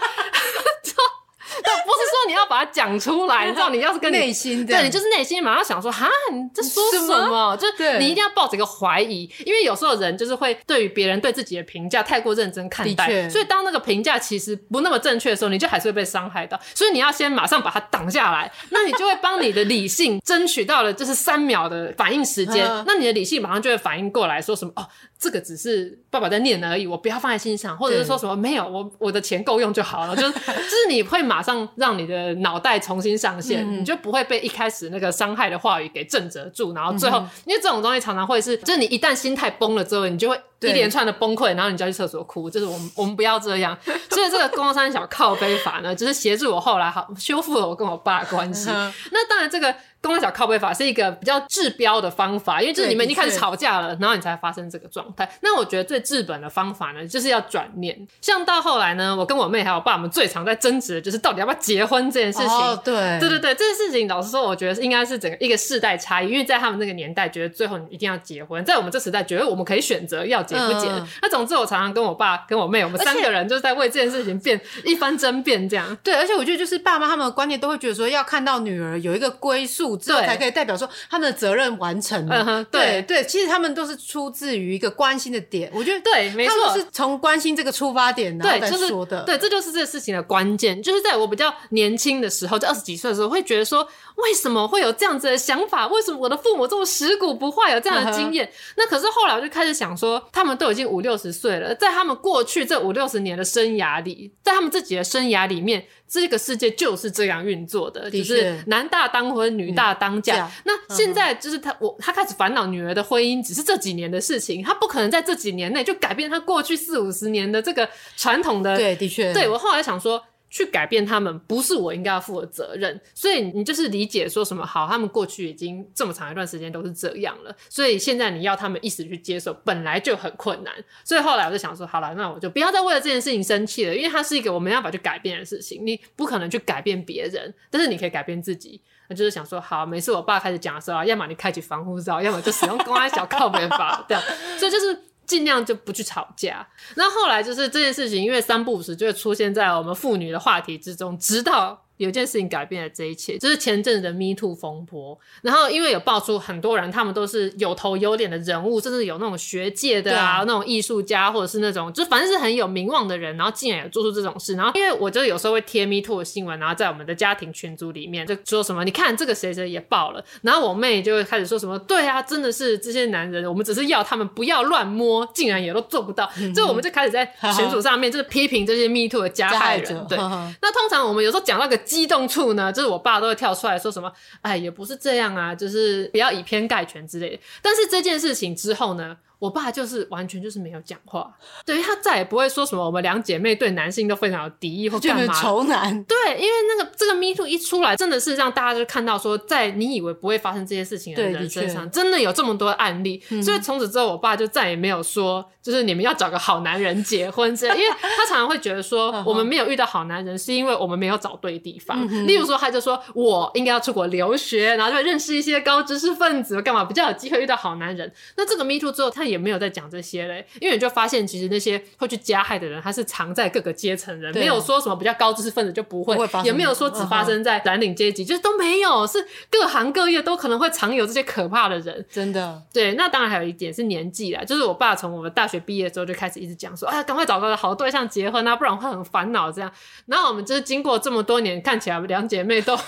[1.61, 3.45] 不是说你要把把它讲出来。
[3.45, 7.55] 你知道，你要是跟你内心，对你就是内心马上想说，哈，你这说什么？
[7.57, 7.67] 就
[7.99, 16.59] 你一定要抱着一个怀疑，因为有时候人就是会对于别人对自己的评价太过认真看待，所以当那个评价其实不那么正确的时候，你就还是会被伤害到。
[16.73, 24.87] 所以你要先马上把它挡下来，那你就会帮你的理性争取到了就是三秒的反应时间， 那你的理性马上就会反应过来说什么哦。
[25.19, 43.77] 这个只是爸爸在念而已，我不要放在心上，或者是说什么没有，我我的钱够用就好了，就是 就是你会马上让你的脑袋重新上线，嗯、你就不会被一开始那个伤害的话语给震慑住，然后最后，嗯、因为这种东西常常会是，就是你一旦心态崩了之后，你就会一连串的崩溃，然后你就要去厕所哭，就是我们我们不要这样，
[44.09, 48.69] 所以这个公三小靠背法呢，就是协助我后来好修复了我跟我爸的关系。
[49.11, 49.75] 那当然这个。
[49.99, 55.27] 公三小靠背法是一个比较治标的方法，因为就是你们已经开始吵架了，然后你才发生这个状态。
[55.41, 58.07] 那我觉得最治本的方法呢，就是要转念。
[58.21, 62.47] 像到后来呢，我跟我妹还有我爸，我们最常在争执的就是到底要不要结婚这件事情。
[62.47, 70.87] 哦，对，对对对，这件事情老实说，我觉得应该是整个一个世代差异，因为在他们那个年代觉得最后你一定要结婚，在我们这时代觉得我们可以选择要结不解。
[70.89, 75.97] 嗯、那总之，我常常跟我爸跟我妹，我们三个人就是在为这件事情辩一番争辩，这样。
[76.03, 80.67] 对，而且我觉得就是爸妈他们的观念都会觉得说，要看到女儿有一个归宿之后才可以代。
[80.67, 95.87] 表说他们的责任完成了，嗯、对对，其实他们都是出自于一个关心的点，我觉得对，没错，他们是从关心这个出发点然后再说的，对，这就是这个事情的关键，就是在我比较年轻的时候，就二十几岁的时候，会觉得说，为什么会有这样子的想法？
[95.87, 98.45] 为什么我的父母这么食古不化，有这样的经验？
[98.45, 105.83] 嗯、那可是后来我就开始想说，他们都已经五六十岁了，在他们过去这五六十年的生涯里，在他们自己的生涯里面。
[106.09, 110.45] 这个世界就是这样运作的，的，就是男大当婚，女大当嫁。
[110.45, 118.77] 嗯、那现在就是他，我他开始烦恼女儿的婚姻，只是这几年的事情，他不可能在这几年内就改变他过去四五十年的这个传统的。
[118.77, 119.33] 对，的确。
[119.33, 120.23] 对，我后来想说。
[120.49, 138.81] 去改变他们不是我应该要负的责任，所以你就是理解说什么好，他们过去已经这么长一段时间都是这样了，所以现在你要他们一时去接受本来就很困难，所以后来我就想说，好了，那我就不要再为了这件事情生气了，因为它是一个我没办法去改变的事情，你不可能去改变别人，但是你可以改变自己。
[139.09, 144.23] 那就是想说，好，每次我爸开始讲的时候，要么你开启防护罩，要么就使用公安小靠背法，这样，
[144.57, 145.06] 所以就是。
[145.27, 146.67] 尽量就不去吵架。
[146.95, 151.86] 那后来就是这件事情，因为三不五时就会出现在我们妇女的话题之中，直到。
[151.97, 155.17] 有件事情改变了这一切，就是前阵子的 Me Too 风波。
[155.41, 164.55] 然后因为有爆出很多人，他们都是有头有脸的人物，甚至有那种学界的啊，那种艺术家，或者是那种就反正是很有名望的人，然后竟然有做出这种事。
[164.55, 170.23] 然后因为我就有时候会贴 Me Too 的新闻，然后在我们的家庭群组里面就说什么，你看这个谁谁也爆了。
[170.41, 176.29] 然后我妹就会开始说什么，对啊，真的是这些男人，我们只是要他们不要乱摸，竟然也都做不到。
[176.37, 179.87] 嗯、以我们就开始在群组上面就是批评这些 Me Too 的加害人。
[180.07, 187.41] 对，那通常我们有时候讲那个激动处呢，就是我爸都会跳出来说什么，哎，也不是这样啊，就是不要以偏概全之类的。
[187.61, 191.31] 但是这件事情之后呢，我爸就是完全就是没有讲话，
[191.65, 195.33] 对，他再也不会说什么我们两姐妹对男性都非常有敌意或干嘛。
[195.33, 196.03] 仇男。
[196.05, 203.23] 对，因为那个这个 Me Too 一出来，真的是让大家就看到说，在你以为不会发生这些事情的人身上，真的有这么多案例。
[203.29, 212.07] 嗯、所以从此之后，我爸就再也没有说，就是你们要找个好男人结婚这样，因为他常常会觉得说，我们没有遇到好男人，是因为我们没有找对地方。
[212.09, 218.11] 嗯、例如说，他就说我应该要出国留学，然后就认识一些高知识分子，干嘛比较有机会遇到好男人。
[218.35, 232.61] 那这个 Me Too 之后，他也没有在讲这些嘞，因为你就发现，其实那些会去加害的人，他是藏在各个阶层人，没有说什么比较高知识分子就不会，也没有说只发生在蓝领阶级，就是都没有，是各行各业都可能会藏有这些可怕的人，真的。
[232.73, 239.71] 对，那当然还有一点是年纪啦，就是我爸从我们大学毕业之后就开始一直讲说，哎，赶快找个好对象结婚啊，不然会很烦恼这样。
[240.05, 242.77] 然后我们就是经过这么多年，看起来两姐妹都。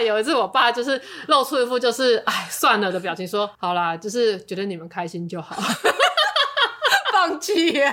[0.00, 5.56] 有一次，我爸就是露出一副就是哎算了的表情，说好啦，就是觉得你们开心就好，
[7.12, 7.92] 放弃呀。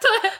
[0.00, 0.30] 对，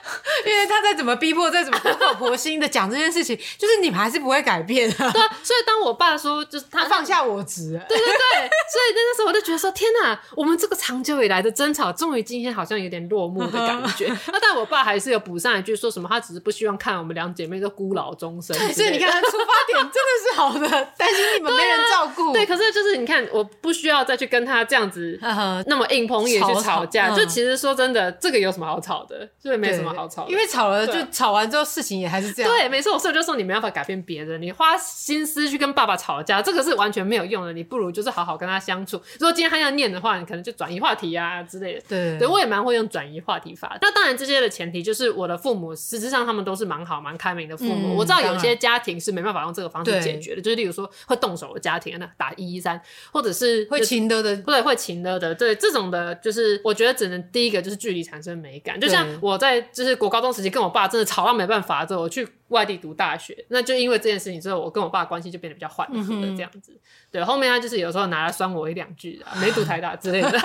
[0.45, 5.11] 因为他再怎么逼迫，再怎么苦口婆心的讲这件事情，就是你们还是不会改变啊。
[5.11, 14.07] 对，所以当我爸说，就是他放下我执，对对对，所以那个时候我就觉得说，天哪，我们这个长久以来的争吵，终于今天好像有点落幕的感觉。
[14.27, 18.55] 那但我爸还是有补上一句，说什么他只是不希望看我们两姐妹都孤老终生。
[18.73, 22.33] 所以你看，他出发点真的是好的，担心你们没人照顾。
[22.33, 25.19] 对，可是就是你看，我不需要再去跟他这样子
[25.65, 27.09] 那么硬碰硬去吵架。
[27.09, 29.27] 就其实说真的，这个有什么好吵的？
[29.41, 30.47] 就是没什么好吵的，因为。
[30.47, 32.49] 吵了，就吵完之后事情也还是这样。
[32.51, 37.51] 对，没错，所以我就说你没办法改变别人，你花心思去跟爸爸吵架，这个是完全没有用的。
[37.51, 38.97] 你不如就是好好跟他相处。
[39.19, 41.81] 如果今天他要念的话，你可能就转移话题啊之类的。
[41.87, 43.77] 对，对我也蛮会用转移话题法。
[43.81, 47.93] 那当然，这些的前提就是我的父母实质上他们都是蛮好、蛮开明的父母。
[47.93, 58.79] 嗯、我知道有些家庭是没办法用这个方式解决的，就是例如说会动手的家庭，那打一一三，或者是会情的的，对，会情的的，对这种的，就是我觉得只能第一个就是距离产生美感。
[58.79, 66.71] 就像我在就是国高中时期跟我爸真的吵到没办法之后，我去外地读大学，那就因为这件事情之后，我跟我爸关系就变得比较缓和了这样子。
[66.73, 66.79] 嗯、
[67.11, 70.31] 对，后面他就是有时候拿来酸我一两句啊，没读台大之类的。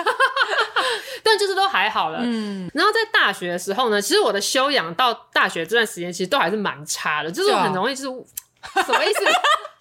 [1.23, 2.69] 但就是都还好了，嗯。
[2.73, 9.19] 然后在大学的时候呢，其实我的修养到大学这段时间其实都还是蛮差的，就是我很容易就是什么意思？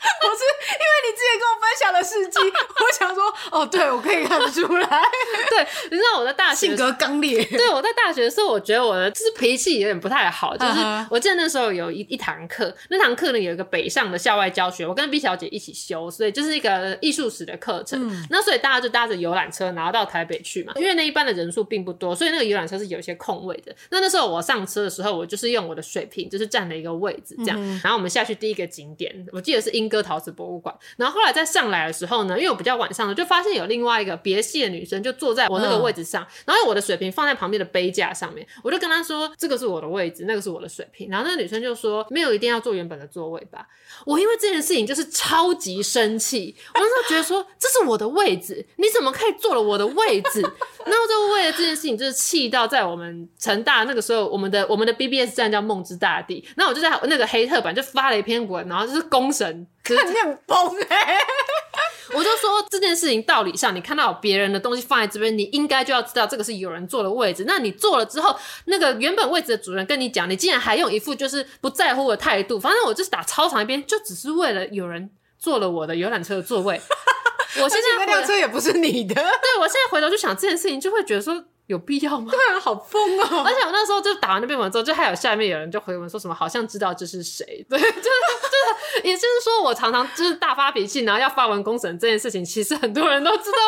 [0.22, 0.42] 不是
[0.72, 4.88] 因为你之前跟我分享的事迹， 我想说，哦，对，我可以看得出来。
[5.50, 7.44] 对，你知道我在大学性格刚烈。
[7.44, 10.56] 对，我在大学的时候，我觉得我的就是脾气有点不太好。
[10.56, 10.80] 就是
[11.10, 18.08] 我记得那时候有一一堂课，那堂课呢有一个北上的校外教学，我跟 B 小姐一起修，所以就是一个艺术史的课程。
[18.08, 20.72] 嗯、那所以大家就搭着游览车，然后到台北去嘛。
[20.76, 23.74] 因为那一班的人数并不多，所以那个游览车是有一些空位的。
[23.90, 27.56] 那那时候我上车的时候，我就是用我的水平，就是占了一个位置，这样。
[27.58, 30.74] 嗯、然后我们下去第一个景点，我记得是莺歌陶瓷博物馆。
[30.96, 43.66] 然后后来再上来的时候呢，因为我比较晚上了，就发现有另外一个别系的女生就坐在我那个位置上，嗯、然后我的水瓶放在旁边的杯架上面，我就跟她说：“这个是我的位置，那个是我的水瓶。”然后那个女生就说：“没有一定要坐原本的座位吧？”
[44.06, 50.40] 我因为这件事情就是超级生气，我那时候觉得说：“这是我的位置，你怎么可以坐了我的位置？”
[50.86, 59.66] 然后就为了这件事情，就是气到在我们成大那个时候，我们的我们的 BBS 站叫梦之大地，那我就在那个黑特版就发了一篇文，然后就是公审。
[59.82, 61.18] 看你很疯哎！
[62.14, 67.44] 我就说这件事情道理上，你看到别人的东西放在这边，你应该就要知道这个是有人坐的位置。
[67.46, 72.60] 那你坐了之后，那个原本位置的主人跟你讲，你竟然还用一副就是不在乎的态度。
[72.60, 76.80] 反正我就是打超长一边，就只是为了有人坐了我的游览车的座位。
[77.60, 79.14] 我现在那辆车也不是你的。
[79.14, 79.24] 对，
[79.60, 81.44] 我现在回头就想这件事情，就会觉得说。
[81.72, 82.28] 有必要吗？
[82.30, 83.42] 对啊，好疯哦！
[83.44, 87.44] 而且我那时候就打完那篇文之后，就还有下面有人就回文说什么，好像知道这是谁。
[87.68, 93.58] 对，就是就是，也就是说，我常常就是大发脾气，然后要发文公审这件事情，其实很多人都知道。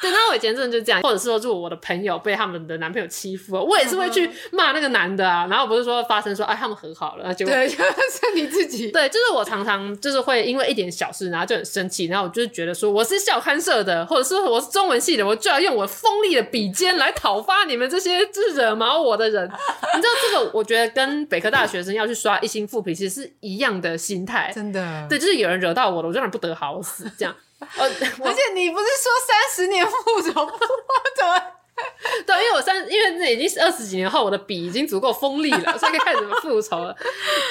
[0.00, 5.46] 对，那我以前真的就这样，或者是说，就我的朋友被他们的男朋友欺负，我也是会去骂那个男的啊。
[5.50, 8.90] 然后不是说发生说，哎，他们和好了，结果对， 就是你自己。
[8.90, 19.44] 对，就是我常常就是会因为一点小事，然后就很生气，然后我就是觉得说，我是校刊社的，或者是我是中文系的，我就要用我锋利的笔尖来讨伐你们这些就是惹毛我的人。
[19.46, 24.50] 你知道这个，我觉得跟北科大学生要去刷一星复评，其实是一样的心态。
[24.54, 27.34] 真的，对，就是有人惹到我了，我就让不得好死，这样。
[28.24, 30.52] 而且你不是说三十年 复仇吗？
[31.16, 31.42] 怎么？
[32.26, 36.96] 对，因为我三，因为这已经是二十几年后，我的笔已经足够锋利了，所以可以开始复仇了。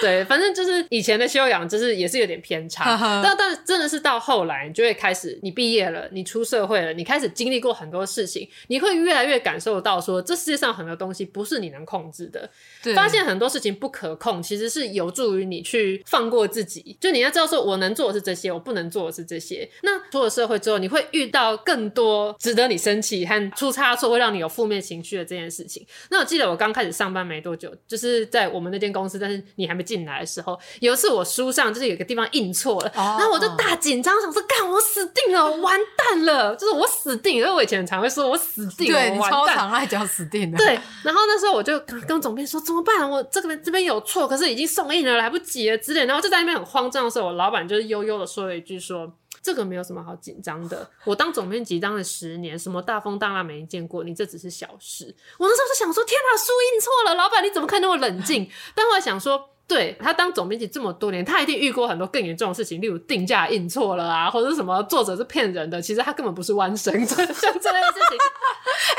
[0.01, 2.97] 对，反正就是以前的修养，就是也是有点偏差。
[3.23, 12.49] 但但真的是到后来，你就会开始，你毕业了，你出社会了，你开始经历过很多事情，你会越来越感受到说，这世界上很多东西不是你能控制的。
[12.83, 16.97] 对，发现很多事情不可控，其实是有助于你去放过自己。
[16.99, 19.69] 就你要知道，说我能做的是这些，我不能做的是这些。
[19.83, 24.09] 那出了社会之后，你会遇到更多值得你生气和出差错。
[24.19, 25.85] 会让你有负面情绪的这件事情。
[26.09, 40.57] 那我记得我刚开始上班没多久，就是在我们那间公司，但是你还没进来的时候，有一次我书上就是有个地方印错了，然后我就大紧张，想说：“干，我死定了，完蛋了！”就是我死定了，因为我以前常会说我死定了，超常爱讲死定了。
[40.57, 40.67] 对，
[41.03, 43.09] 然后那时候我就跟总编说：“怎么办？
[43.09, 49.11] 我这个这边有错，可是已经送印了，来不及了之类。”然后就在那边很慌张的时候，我老板就是悠悠的说了一句说。
[49.41, 50.89] 这个没有什么好紧张的。
[51.05, 55.15] 我当总编辑当了十年，什么大风大浪没见过，你这只是小事。
[55.37, 58.49] 我那时候是想说，天哪，书印错了，老板你怎么看那么冷静？
[58.75, 59.51] 但后来想说。
[59.69, 65.79] 对，他当总编辑这么多年，他一定遇过很多更严重的事情，例如定价印错了啊，或者什么作者是骗人的。
[65.79, 68.17] 其实他根本不是弯生， 像这类的事情。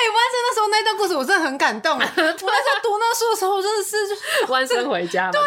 [0.00, 1.92] 哎、欸，弯生那时候那段故事我真的很感动。
[2.00, 5.32] 我那时候读那书的时候，我真的是弯生回家嘛。
[5.32, 5.42] 对，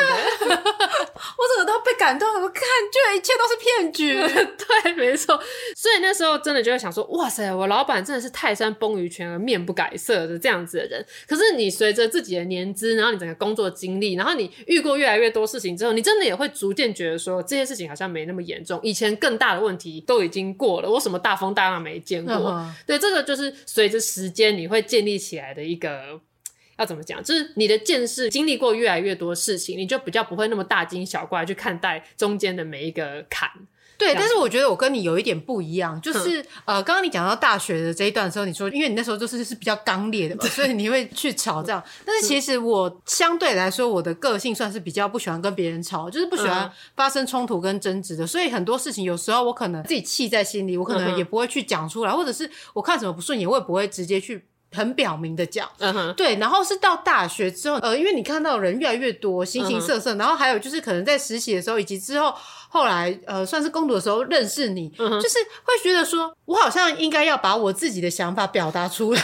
[0.47, 2.39] 对我整个都被感动了。
[2.39, 4.13] 我看，就一切都是骗局。
[4.83, 5.41] 对，没错。
[5.75, 11.03] 所以那时候真的就会想说，哇塞，我老板真的是泰山崩于前而面不改色的这样子的人。
[11.27, 18.79] 可是你随着自己的年资，然后你整个工作经历，然后你遇过越来越多事情之后，你真的也会逐渐觉得说，这些事情好像没那么严重。
[18.83, 22.33] 以前更大的问题都已经过了，我什么大风大浪没见过。
[22.33, 26.21] 嗯、对，这个就是随着时间你会建立起来的一个，
[26.77, 27.23] 要怎么讲？
[27.23, 33.49] 就是你的见识经历过越来越多事情，你就比较不会那么大惊小怪去看待中间的每一个坎。
[33.97, 41.81] 对，但是我觉得我跟你有一点不一样，就是、嗯、呃，刚刚你讲到大学的这一段的时候，你说因为你那时候就是是比较刚烈的嘛，所以你会去吵这样。
[42.05, 48.25] 但是其实我相对来说，我的个性算是比较不喜欢跟别人吵，就是不喜欢发生冲突跟争执的。
[48.25, 54.45] 所以很多事情有时候我可能自己气在心里，我可能也不会去讲出来，或者是我看什么不顺眼，我也不会直接去。
[54.75, 55.69] 很表明的讲，
[56.17, 62.33] 对，然后是到大学之后，呃，因为你看到人越来越多，形形色色，嗯、然后还有就是可能在实习的时候，以及之后
[62.73, 69.21] 后来呃，算是工作的时候认识你，嗯，就是会觉得说，我好像应该要把我自己的想法表达出来。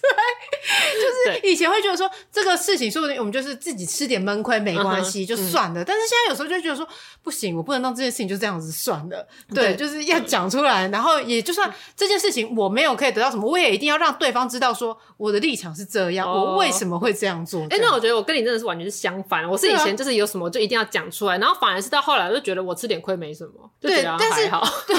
[0.00, 5.84] 对，就是以前会觉得说这个事情说不定我们就是自己吃点闷亏没关系，就算了。
[5.84, 6.86] 但是现在有时候就觉得说
[7.22, 9.26] 不行，我不能让这件事情就这样子算了。
[9.54, 17.62] 对，就是要讲出来，然后也就算这件事情我没有可以得到什么，我也一定要让对方知道说我的立场是这样，我为什么会这样做。
[17.70, 19.48] 哎，那我觉得我跟你真的是完全是相反。
[19.48, 24.66] 我是以前就是有什么就一定要讲出来，然后反而是到后来我就觉得我吃点亏没什么，对，但是好。
[24.86, 24.96] 对，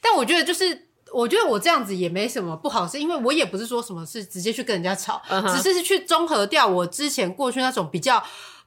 [0.00, 0.87] 但我觉得就是。
[1.12, 5.56] 我觉得我这样子也没什么不好，是因为我也不是说什么是直接去跟人家吵，uh huh.
[5.56, 8.22] 只是是去综合掉我之前过去那种比较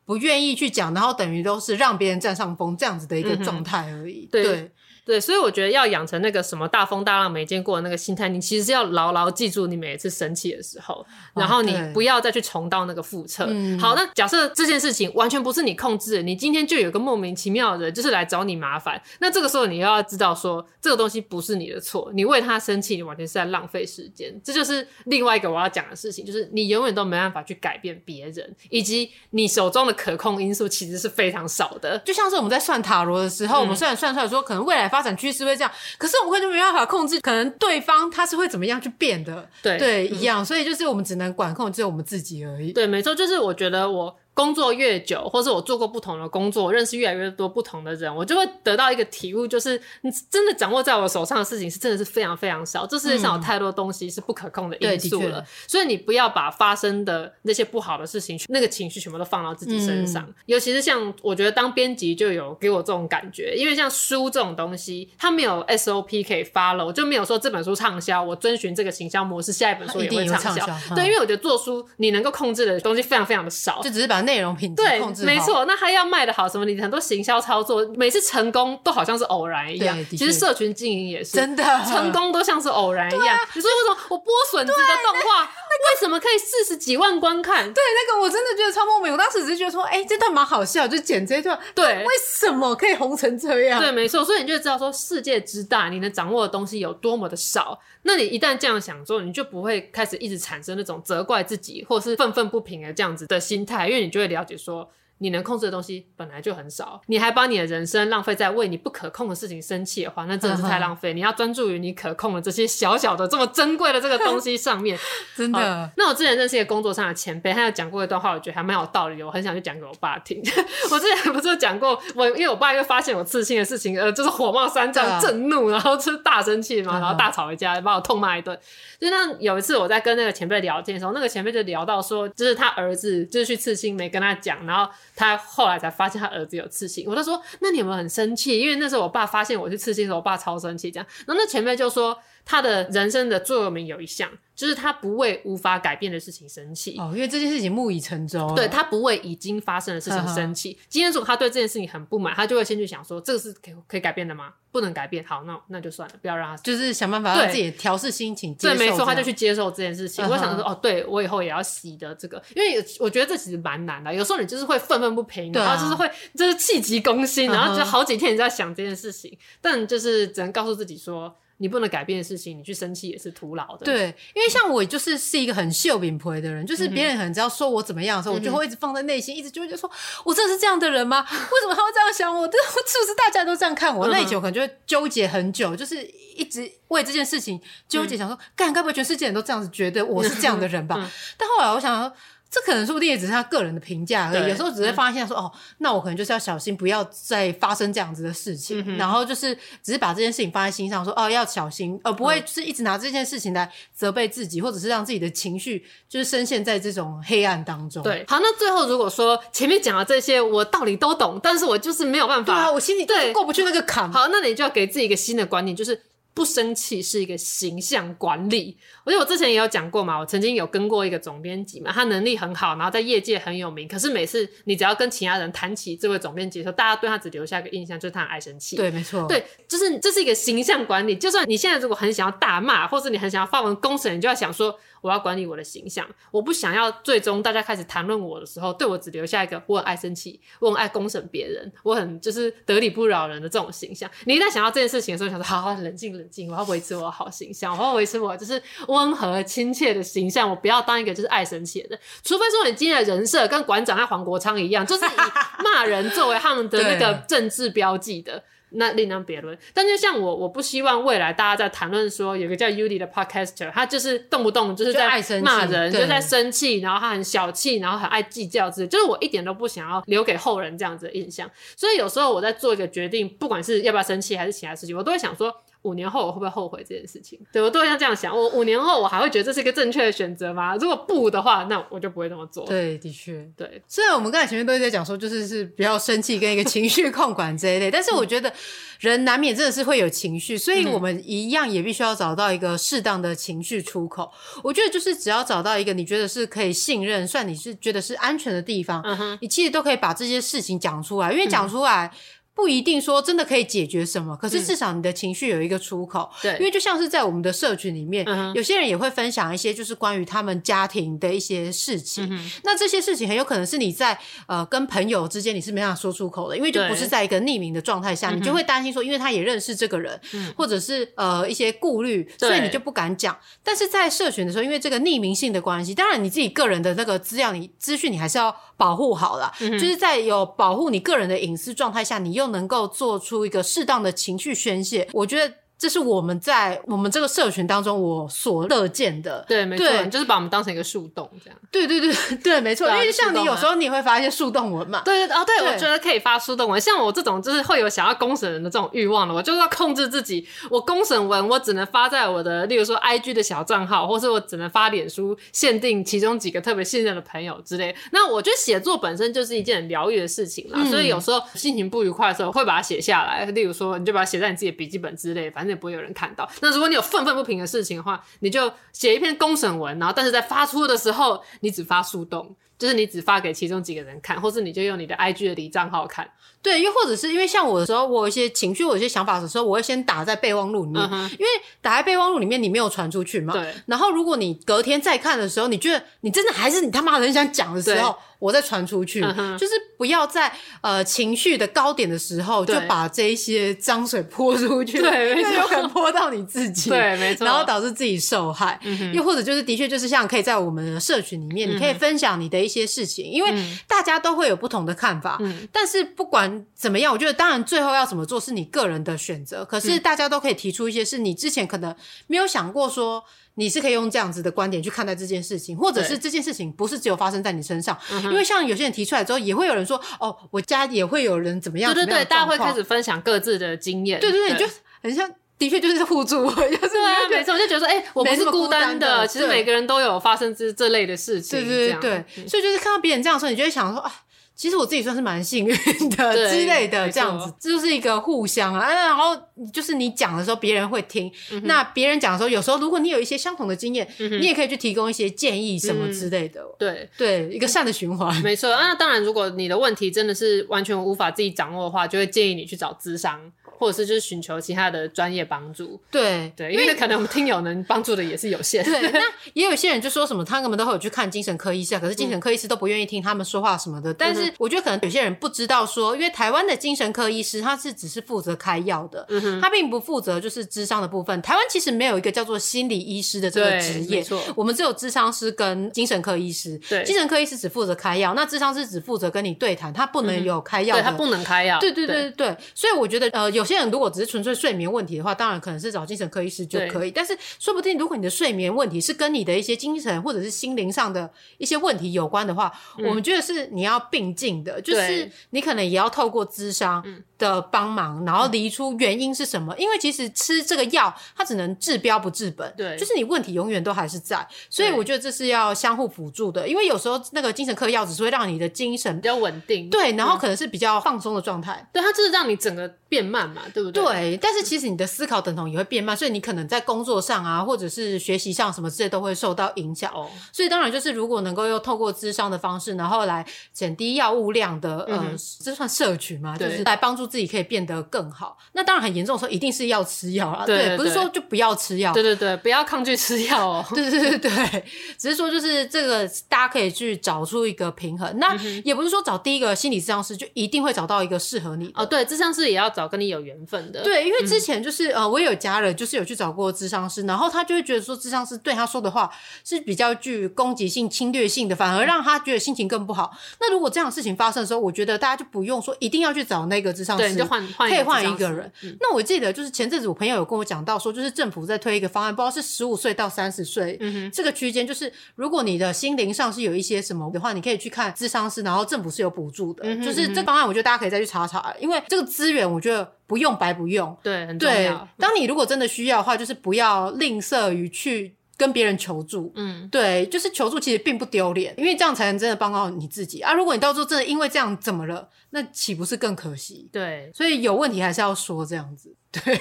[0.06, 4.28] 不愿意去讲，然后等于都是让别人占上风这样子的一个状态而已。
[4.28, 4.32] Uh.
[4.32, 4.72] 对。
[5.12, 13.46] 对，所以我觉得要养成那个什么大风大浪没见过的那个心态，你其实是要牢牢记住你每一次生气的时候，然后你不要再去重蹈那个覆辙。
[13.50, 24.34] 嗯、好，那假设这件事情完全不是你控制的，你今天就有个莫名其妙的人就是来找你麻烦，那这个时候你要知道说，这个东西不是你的错，你为他生气，你完全是在浪费时间。
[24.42, 32.00] 这就是另外一个我要讲的事情，就是你永远都没办法去改变别人，以及你手中的可控因素其实是非常少的。
[32.06, 35.72] 就像是我们在算塔罗的时候，嗯、我们虽然算出来说可能未来发展趋势会这样。
[35.98, 42.72] 可是我们会就没办法控制，可能对方他是会怎么样去变的，对对一样，嗯、所以就是我们只能管控只有我们自己而已。
[42.72, 44.16] 对，没错，就是我觉得我。
[44.42, 52.88] 工作越久，或是我做过不同的工作，认识越来越多不同的人，我就会得到一个体悟，就是你真的掌握在我手上的事情是真的是非常非常少。
[52.88, 60.24] 这世界上有太多东西是不可控的因素了，嗯、所以你不要把发生的那些不好的事情，那个情绪全部都放到自己身上。
[60.24, 70.66] 嗯、尤其是像我觉得当编辑就有给我这种感觉，因为像书这种东西，它没有 SOP 可以 follow，就没有说这本书畅销，我遵循这个行销模式，下一本书也会畅销。
[70.90, 75.26] 嗯、对，因为我觉得做书你能够控制的东西非常非常的少，就只是把内容品质对。
[75.26, 76.64] 没错，那他要卖的好什么？
[76.64, 79.98] 你很多行销操作，每次成功都好像是偶然一样。
[80.10, 83.38] 其实社群经营也是真的，成功都像是偶然一样。
[83.54, 87.66] 你说为什么我剥笋子的动画为什么可以四十几万观看？
[87.74, 89.12] 对，那个我真的觉得超莫名。
[89.12, 91.60] 我当时只是觉得说，哎，这段蛮好笑，就剪这一段。
[91.76, 93.80] 对，为什么可以红成这样？
[93.80, 94.24] 对，没错。
[94.24, 97.80] 所以你就知道说，世界之大，你能掌握的东西有多么的少。
[98.04, 104.92] 那你一旦这样想做，你就不会开始一直产生那种责怪自己或是愤愤不平的这样子的心态，因为你就会了解说。
[105.22, 111.14] 你能控制的东西本来就很少，你还把你的人生浪费在为你不可控的事情生气的话，那真的是太浪费。
[111.14, 114.98] 你要专注于你可控的这些小小的、这么珍贵的这个东西上面。
[115.38, 115.92] 真的。
[115.96, 120.42] 那我之前认识一个工作上的前辈，他有讲过一段话，我觉得还蛮有道理的，我很想去讲给我爸听。
[120.90, 128.58] 我之前不是有讲过，我因为我爸又发现我刺青的事情，呃，就是火冒三丈、震怒，然后就是大生气嘛，然后大吵一架，把我痛骂一顿。
[129.00, 134.92] 就那有一次我在跟那个前辈聊天的时候，那个前辈就聊到说，就是他儿子就是去刺青没跟他讲，然后。
[135.16, 140.90] 他后来才发现他儿子有刺青，我就说：“那你有没有很生气？”因为那时候我爸发现我去刺青的时候，我爸超生气。
[140.92, 142.18] 这样，然后那前辈就说。
[142.46, 146.98] 他的人生的座右铭有一项，就是他不为无法改变的事情生气。
[146.98, 148.54] 哦，因为这件事情木已成舟。
[148.56, 150.78] 对，他不为已经发生的事情生气。
[150.90, 154.54] 今天如果他对这件事情很不满，他就会先去想说，这个是可以可以改变的吗？
[154.72, 156.64] 不能改变，好，那那就算了，不要让他。
[156.64, 158.56] 就是想办法让自己调试心情。
[158.56, 160.26] 对，没错，他就去接受这件事情。
[160.26, 164.14] 我想说，哦，对我以后也要习得这个，因为我觉得这其实蛮难的。
[164.14, 171.36] 有时候你就是会愤愤不平，啊、然后就是会就是气急攻心，然后就好几天你在想这件事情，但就是只能告诉自己说。
[171.62, 173.86] 你不能改变的事情，你去生气也是徒劳的。
[173.86, 179.90] 对，因为像我就是是一个很秀饼婆的人，就是别人可能只要说我怎么样的时候，嗯、我就会一直放在内心，一直就会就说，
[180.26, 181.22] 我真的是这样的人吗？
[181.22, 182.48] 为什么他会这样想我？
[182.48, 184.08] 这 是不是大家都这样看我？
[184.08, 186.04] 嗯、哼那以前我可能就会纠结很久，就是
[186.36, 190.96] 一直为这件事情纠结，想说，干、嗯，该不会全世界人都这样子觉得我是这样的人吧？
[191.00, 191.08] 嗯、
[191.38, 192.12] 但后来我想说。
[192.52, 208.04] 这可能说不定也只是他个人的评价而已，有时候只是发现说，嗯、哦，那我可能就是要小心，不要再发生这样子的事情，嗯、然后就是只是把这件事情放在心上说，哦要小心，而不会是一直拿这件事情来责备自己，或者是让自己的情绪就是深陷在这种黑暗当中。
[208.04, 214.12] 对，好，那最后如果说前面讲的这些我道理都懂，但是我就是没有办法，对啊，我心里对过不去那个坎。
[214.12, 216.02] 好，那你就要给自己一个新的观念，就是。
[216.34, 218.78] 不生气是一个形象管理。
[219.04, 223.88] 我觉得我之前也有讲过嘛，我曾经有跟过一个总编辑嘛，他能力很好，然后在业界很有名。
[223.88, 228.76] 可是每次你只要跟其他人谈起这位总编辑的时候，大家对他只留下一个印象，就是他很爱生气。
[228.76, 229.28] 对，没错。
[229.28, 231.16] 对，就是这是一个形象管理。
[231.16, 234.80] 就算你现在如果很想要大骂，或是你很想要发文攻审，你就要想说。
[235.02, 244.10] 我要管理我的形象，我不想要最终大家开始谈论我的时候，对我只留下一个我很爱生气，我很爱公审别人，我很就是得理不饶人的这种形象。
[244.26, 252.00] 你一旦想到这件事情的时候，想说好好冷静冷静，我要维持我的好形象，我要维持我就是温和亲切的形象，我不要当一个就是爱生气的人。
[252.24, 258.44] 除非说你今天的人设跟馆长和黄国昌一样，就是以骂人作为他们的那个 政治标记的。
[258.72, 265.08] 那另当别论，但就像我，我不希望未来大家在谈论说有个叫 Yudi 的 podcaster，他就是动不动就是在
[265.42, 271.50] 骂人，就，就在生气，然后他很小气，然后很爱计较之类，就是我一点都不想要留给后人这样子的印象。
[271.76, 275.56] 所以有时候我在做一个决定，不管是要不要生气还是其他事情，我都会想说。
[275.84, 277.40] 五年后我会不会后悔这件事情？
[277.52, 278.36] 对，我都会像这样想。
[278.36, 280.76] 我五年后我还会觉得这是一个正确的选择吗？
[280.76, 282.66] 如果不的话，那我就不会这么做。
[282.66, 283.82] 对，的确，对。
[283.88, 288.54] 虽然我们刚才前面都在讲说，就是是不要生气跟一个情绪控管这一类，但是我觉得
[289.00, 294.32] 人难免真的是会有情绪，所以我们一样也必须要找到一个适当的情绪出口。
[294.64, 302.06] 我觉得就是只要找到一个你觉得是可以信任、算你是觉得是安全的地方，嗯，你其实都可以把这些事情讲出来，因为讲出来。
[302.06, 302.18] 嗯
[302.62, 306.30] 不一定说真的可以解决什么，可是至少你的情绪有一个出口。
[306.44, 312.28] 对、嗯，因为就像是在我们的社群里面，有些人也会分享一些就是关于他们家庭的一些事情。
[312.30, 323.36] 嗯、那这些事情很有可能是你在呃跟朋友之间你是没办法说出口的，因为就不是在一个匿名的状态下，你就会担心说，因为他也认识这个人，嗯、或者是呃一些顾虑，所以你就不敢讲。
[323.64, 329.52] 但是在社群的时候，因为这个匿名性的关系，当然你自己个人的那个资料、你资讯，你还是要保护好了。
[329.62, 335.56] 嗯、就是在有保护你个人的隐私状态下，你又能够做出一个适当的情绪宣泄，我觉得。
[335.82, 341.60] 这是我们在我们这个社群当中我所乐见的，对，没错，就是把我们当成一个树洞这样。
[341.72, 342.14] 对对对
[342.44, 342.88] 对，没错。
[342.88, 345.02] 因为像你有时候你也会发一些树洞文嘛。
[345.04, 346.80] 对对哦，对，我觉得可以发树洞文。
[346.80, 350.48] 像我这种就是会有想要公审人的这种欲望的，我就是要控制自己。
[350.70, 357.96] 我公审文我只能发在我的，例如说 IG 的小账号，或是我只能发脸书，限定其中几个特别信任的朋友之类。
[358.12, 363.46] 那我觉得写作本身就是一件很疗愈的事情啦，所以有时候心情不愉快的时候会把它写下来。
[363.46, 366.50] 例如说，你就把它写在你自己的笔记本之类，反正也不会有人看到。
[366.62, 376.30] 那如果你有愤愤不平的事情的话，你就写一篇公审文，然后但是在发出的时候，你只发树洞，就是你只发给其中几个人看，或是你就用你的 IG 的离账号看。
[376.62, 381.48] 对，又或者是因为像我的时候，我有一些情绪，我有一些想法的时候，我会先打在备忘录里面，嗯、因为
[381.82, 383.54] 打在备忘录里面，你没有传出去嘛。
[383.54, 383.74] 对。
[383.88, 388.16] 然后如果你隔天再看的时候，你觉得你真的还是你他妈的很想讲的时候。
[388.42, 390.52] 我再传出去，嗯，就是不要在
[390.82, 398.80] 呃情绪的高点的时候就把这一些脏水泼出去，对，因为有可能泼到你自己，对，没错，然后导致自己受害。
[398.84, 403.54] 嗯、又或者就是的确就是像可以在我们的社群里面，嗯，你可以分享你的一些事情，因为
[403.88, 405.38] 大家都会有不同的看法。
[405.42, 409.66] 嗯，但是不管怎么样，我觉得当然最后要怎么做是你个人的选择。
[409.66, 411.96] 可是大家都可以提出一些是你之前可能
[412.28, 413.24] 没有想过说。
[413.56, 424.66] 你是可以用这样子的观点去看待这件事情，或者是这件事情不是只有发生在你身上，因为像有些人提出来之后，也会有人说，哦，我家也会有人怎么样，对对对，大家会开始分享各自的经验，对对对，你就
[425.04, 425.30] 很像，
[425.60, 434.14] 的确就是互助， 就是对啊，没错，我就觉得说，哎、欸，我不是孤单的，其实每个人都有发生这这类的事情，对对对对，所以就是看到别人这样说，你就会想说，啊。
[434.62, 435.76] 其实我自己算是蛮幸运
[436.12, 438.94] 的 之类的，这样子，这就是一个互相啊。
[438.94, 439.36] 然后
[439.74, 441.32] 就是你讲的时候，别人会听。
[441.52, 446.62] 嗯、那别人讲的时候，有时候如果你有一些相同的经验，嗯，你也可以去提供一些建议什么之类的。
[446.62, 448.40] 嗯、对对，一个善的循环。
[448.44, 448.70] 没错。
[448.70, 453.42] 那当然，如果你的问题真的是完全无法自己掌握的话，就会建议你去找咨商。
[453.82, 458.84] 或者是就是寻求其他的专业帮助，对对，因为可能我们听友能帮助的也是有限。
[458.86, 459.20] 对，那
[459.54, 464.12] 也有些人就说什么，他们都会有去看精神科医师啊，可是精神科医师都不愿意听他们说话什么的。
[464.12, 471.42] 嗯、但是我觉得可能有些人不知道说，因为台湾的精神科医师他是只是负责开药的，嗯，他并不负责就是智商的部分。
[471.42, 474.24] 台湾其实没有一个叫做心理医师的这个职业，
[474.56, 476.80] 我们只有智商师跟精神科医师。
[476.88, 481.80] 对，精神科医师只负责开药，那智商师只负责跟你对谈，他不能有开药、嗯，对，他不能开药。
[481.80, 487.12] 对对对对对，所以我觉得呃，有些人如果只是纯粹睡眠问题的话，当然可能是找精神科医师就可以。
[487.12, 497.04] 但是说不定，如果你的睡眠问题是跟你的一些精神或者是心灵上的一些问题有关的话，嗯、我们觉得是你要并进的，就是你可能也要透过咨商
[497.42, 499.76] 的帮忙，然后理出原因是什么？
[499.80, 506.68] 因为其实吃这个药，它只能治标不治本，对，就是你问题永远都还是在，所以我觉得这是要相互辅助的。
[506.68, 514.04] 因为有时候那个精神科药只是会让你的精神比较稳定，对，然后可能是比较放松的状态，对，它就是让你整个变慢嘛，对不对？
[514.04, 520.12] 对，但是其实你的思考等同也会变慢，所以你可能在工作上啊，或者是学习上什么之类都会受到影响。
[520.14, 525.32] 哦，所以当然就是如果能够用透过智商的方式，然后来减低药物量的，嗯、呃，
[525.64, 526.56] 这算摄取嘛？
[526.58, 528.58] 就是来帮助自己可以变得更好。
[528.74, 530.66] 那当然很严重的时候，一定是要吃药啊。
[530.66, 532.12] 对，对，对，不是说就不要吃药。
[532.14, 533.86] 对对对，不要抗拒吃药哦。
[533.96, 534.86] 对对对对，
[535.18, 538.38] 只是说就是这个大家可以去找出一个平衡。
[538.38, 541.90] 那也不是说找第一个心理咨商师就一定会找到一个适合你。
[541.96, 544.04] 哦，对，咨商师也要找跟你有缘分的。
[544.04, 549.32] 对，因为之前就是、嗯、呃，我有家人就是有去找过咨商师，然后他就会觉得说咨商师对他说的话
[549.64, 553.32] 是比较具攻击性、侵略性的，反而让他觉得心情更不好。
[553.60, 558.72] 那如果这样的事情发生的时候，我觉得大家就不用说一定要去找那个咨商师，对，就换换可以换一个人。
[558.84, 564.00] 嗯、那我记得就是前阵子我朋友有跟我讲到说，就是政府在推一个方案，不知道是十五岁到三十岁
[564.34, 569.84] 这个区间，就是如果你的心灵上是有一些什么的话，你可以去看智商师，然后政府是有补助的。
[569.86, 574.16] 嗯、就是这方案，我觉得大家可以再去查查，因为这个资源我觉得不用白不用。
[574.22, 574.76] 对，很重要。
[574.76, 578.36] 对，当你如果真的需要的话，就是不要吝啬于去。
[578.62, 583.52] 跟别人求助，嗯，对，就是求助其实并不丢脸，因为这样才能真的帮到你自己啊。
[583.54, 586.88] 如果你到时候真的因为这样怎么了，那岂不是更可惜？
[586.94, 589.16] 对，所以有问题还是要说这样子。
[589.32, 589.42] 对，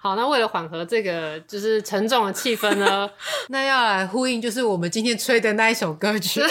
[0.00, 3.10] 好，那为了缓和这个就是沉重的气氛呢，
[3.50, 6.40] 那要来呼应就是我们今天吹的那一首歌曲。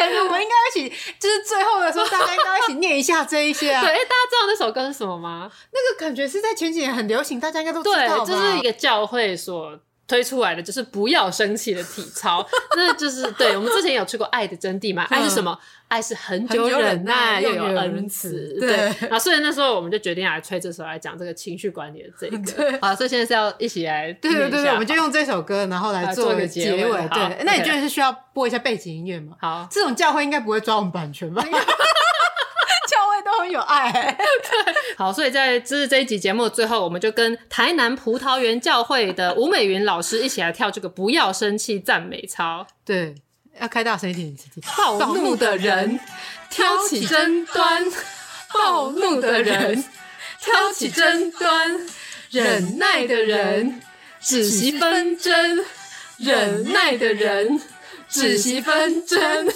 [0.00, 3.82] 感觉我们应该一起，就是最后的时候，大家应该一起念一下这一些啊。
[3.82, 5.50] 对，大家知道那首歌是什么吗？
[5.72, 8.24] 那个感觉是在前几年很流行，大家应该都知道吧？
[8.24, 9.78] 对，就是一个教会所
[10.10, 12.44] 推出来的，就是不要生气的体操。
[12.76, 15.04] 那就是对，我们之前有去过《爱的真谛》嘛？
[15.08, 15.56] 爱是什么？
[15.86, 18.56] 爱是很久忍耐又有恩慈。
[18.60, 22.78] 对，然后所以那时候我们就决定来吹这首来讲这个情绪管理的这个。
[22.82, 24.12] 好，所以现在是要一起来。
[24.14, 26.90] 对对对对，我们就用这首歌，然后来做一个结尾。
[27.08, 29.36] 对，那你觉得是需要播一下背景音乐吗？
[29.40, 31.44] 好，这种教会应该不会抓我们版权吧？
[33.48, 33.92] 有爱。
[33.92, 42.66] 对，好，所以在这是这一集节目的最后，我们就跟台南葡萄园教会的吴美云老师一起来跳这个不要生气赞美操。
[42.84, 43.14] 对。
[43.60, 44.34] 要开大声一点，
[44.78, 46.00] 暴怒的人
[46.48, 47.84] 挑起争端，
[48.54, 49.84] 暴怒的人
[50.40, 51.86] 挑起争端，
[52.30, 53.82] 忍耐的人
[54.18, 55.64] 止息纷争，
[56.16, 57.60] 忍耐的人
[58.08, 59.52] 止息纷争。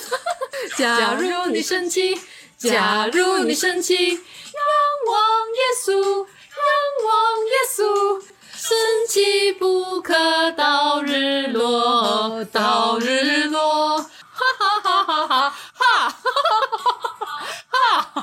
[0.77, 2.15] 假如你生气，
[2.59, 4.21] 假如你生气，仰
[5.07, 5.15] 望
[5.55, 6.65] 耶稣，仰
[7.05, 7.11] 望
[7.47, 8.23] 耶稣。
[8.57, 8.75] 生
[9.09, 14.09] 气不可到日落，到日落，哈
[14.59, 17.27] 哈哈哈哈，哈哈哈哈
[17.69, 18.23] 哈，哈哈，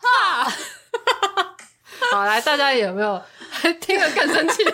[0.00, 0.50] 哈哈
[0.96, 1.56] 哈哈，
[2.10, 3.22] 好，来，大家有没有
[3.80, 4.64] 听得更生气？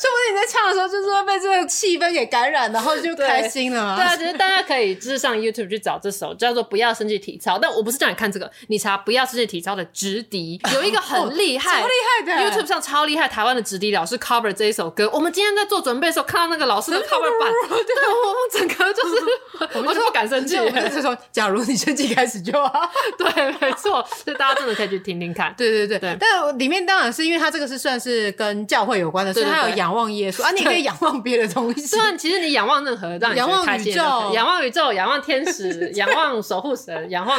[0.00, 3.96] 说不定你在唱的时候，就是会被这个气氛给感染，然后就开心了嘛。
[4.00, 15.10] 对啊，其实大家可以就是上 YouTube 去找这首叫做《不要生气体操》，但我不是叫你看这个，你查《不要生气体操》的直笛，有一个很厉害、哦、 超厉害的 YouTube 上超厉害，台湾的直笛老师 cover 这一首歌。
[15.12, 17.78] 我们今天在做准备的时候，看到那个老师的 cover 版，对，
[18.08, 20.56] 我们整个就是，我就不敢生气。
[20.56, 25.54] 我就是说，假如你生气开始就好，对，没错，所以大家真的可以去听听看。
[25.56, 31.84] 对对对对，但里面当然是因为它这个是算是跟教会有关的，所以它有仰望耶稣啊，你可以仰望别的东西。
[31.84, 34.00] 虽然其实你仰望任何让你仰望宇宙、
[34.32, 37.38] 仰望宇宙、仰望天使、 仰望守护神、仰望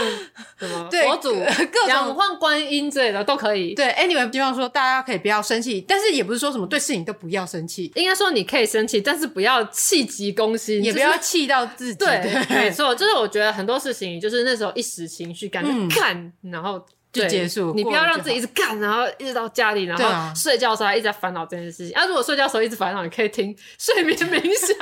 [0.60, 1.34] 什么 佛祖、
[1.88, 3.74] 仰望观音之类的都可以。
[3.74, 7.90] 对，anyway，希望说大家可以不要生气，但是也不是说什么对事情都不要生气。
[7.96, 12.06] 应该说你可以生气，但是不要气急攻心，也不要气到自己。
[12.06, 16.84] 对，没错，就是我觉得很多事情就是那时候一时情绪感觉干，然后。
[17.12, 20.06] 就结束，你不要让自己一直干，然后一直到家里，然后
[20.36, 21.96] 睡觉的时候还一直在烦恼这件事情。
[21.96, 24.76] 啊，如果睡觉的时候一直烦恼，你可以听睡眠冥想。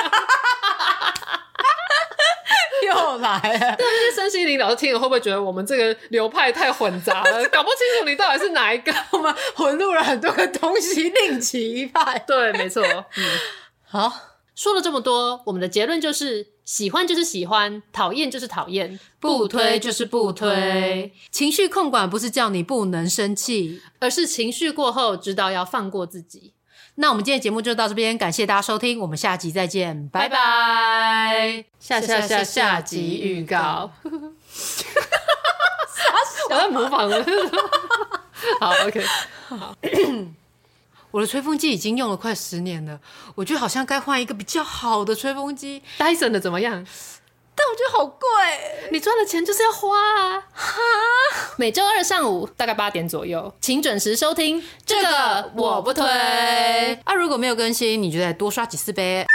[2.87, 8.93] 又来了，对，那些身心灵老师听了会不会觉得我们这个流派太混杂了， 搞不清楚你到底是哪一个？
[9.11, 12.17] 我们混入了很多个东西，另起一派。
[12.25, 12.81] 对，没错。
[12.83, 13.25] 嗯，
[13.85, 14.11] 好，
[14.59, 16.47] 说了这么多，我们的结论就是。
[16.65, 21.11] 喜欢就是喜欢，讨厌就是讨厌，不推就是不推。
[21.31, 26.53] 情绪控管不是叫你不能生气，而是情绪过后知道要放过自己。
[26.95, 31.65] 那我们今天节目就到这边，感谢大家收听，我们下集再见，拜拜。
[31.79, 33.91] 下下下下集预告。
[36.51, 37.25] 我在模仿了。
[38.61, 39.03] 好，OK，
[39.47, 39.75] 好。
[41.11, 42.99] 我的吹风机已经用了快十年了，
[43.35, 45.81] 我觉得好像该换一个比较好的吹风机。
[45.97, 46.85] 戴森的怎么样？
[47.55, 48.27] 但我觉得好贵。
[48.91, 50.39] 你赚的钱就是要花啊！
[50.53, 50.79] 哈，
[51.57, 54.63] 每周二上午大概八点左右，请准时收听。
[54.85, 56.05] 这个我不推。
[57.03, 59.25] 啊，如果没有更新，你就再多刷几次呗。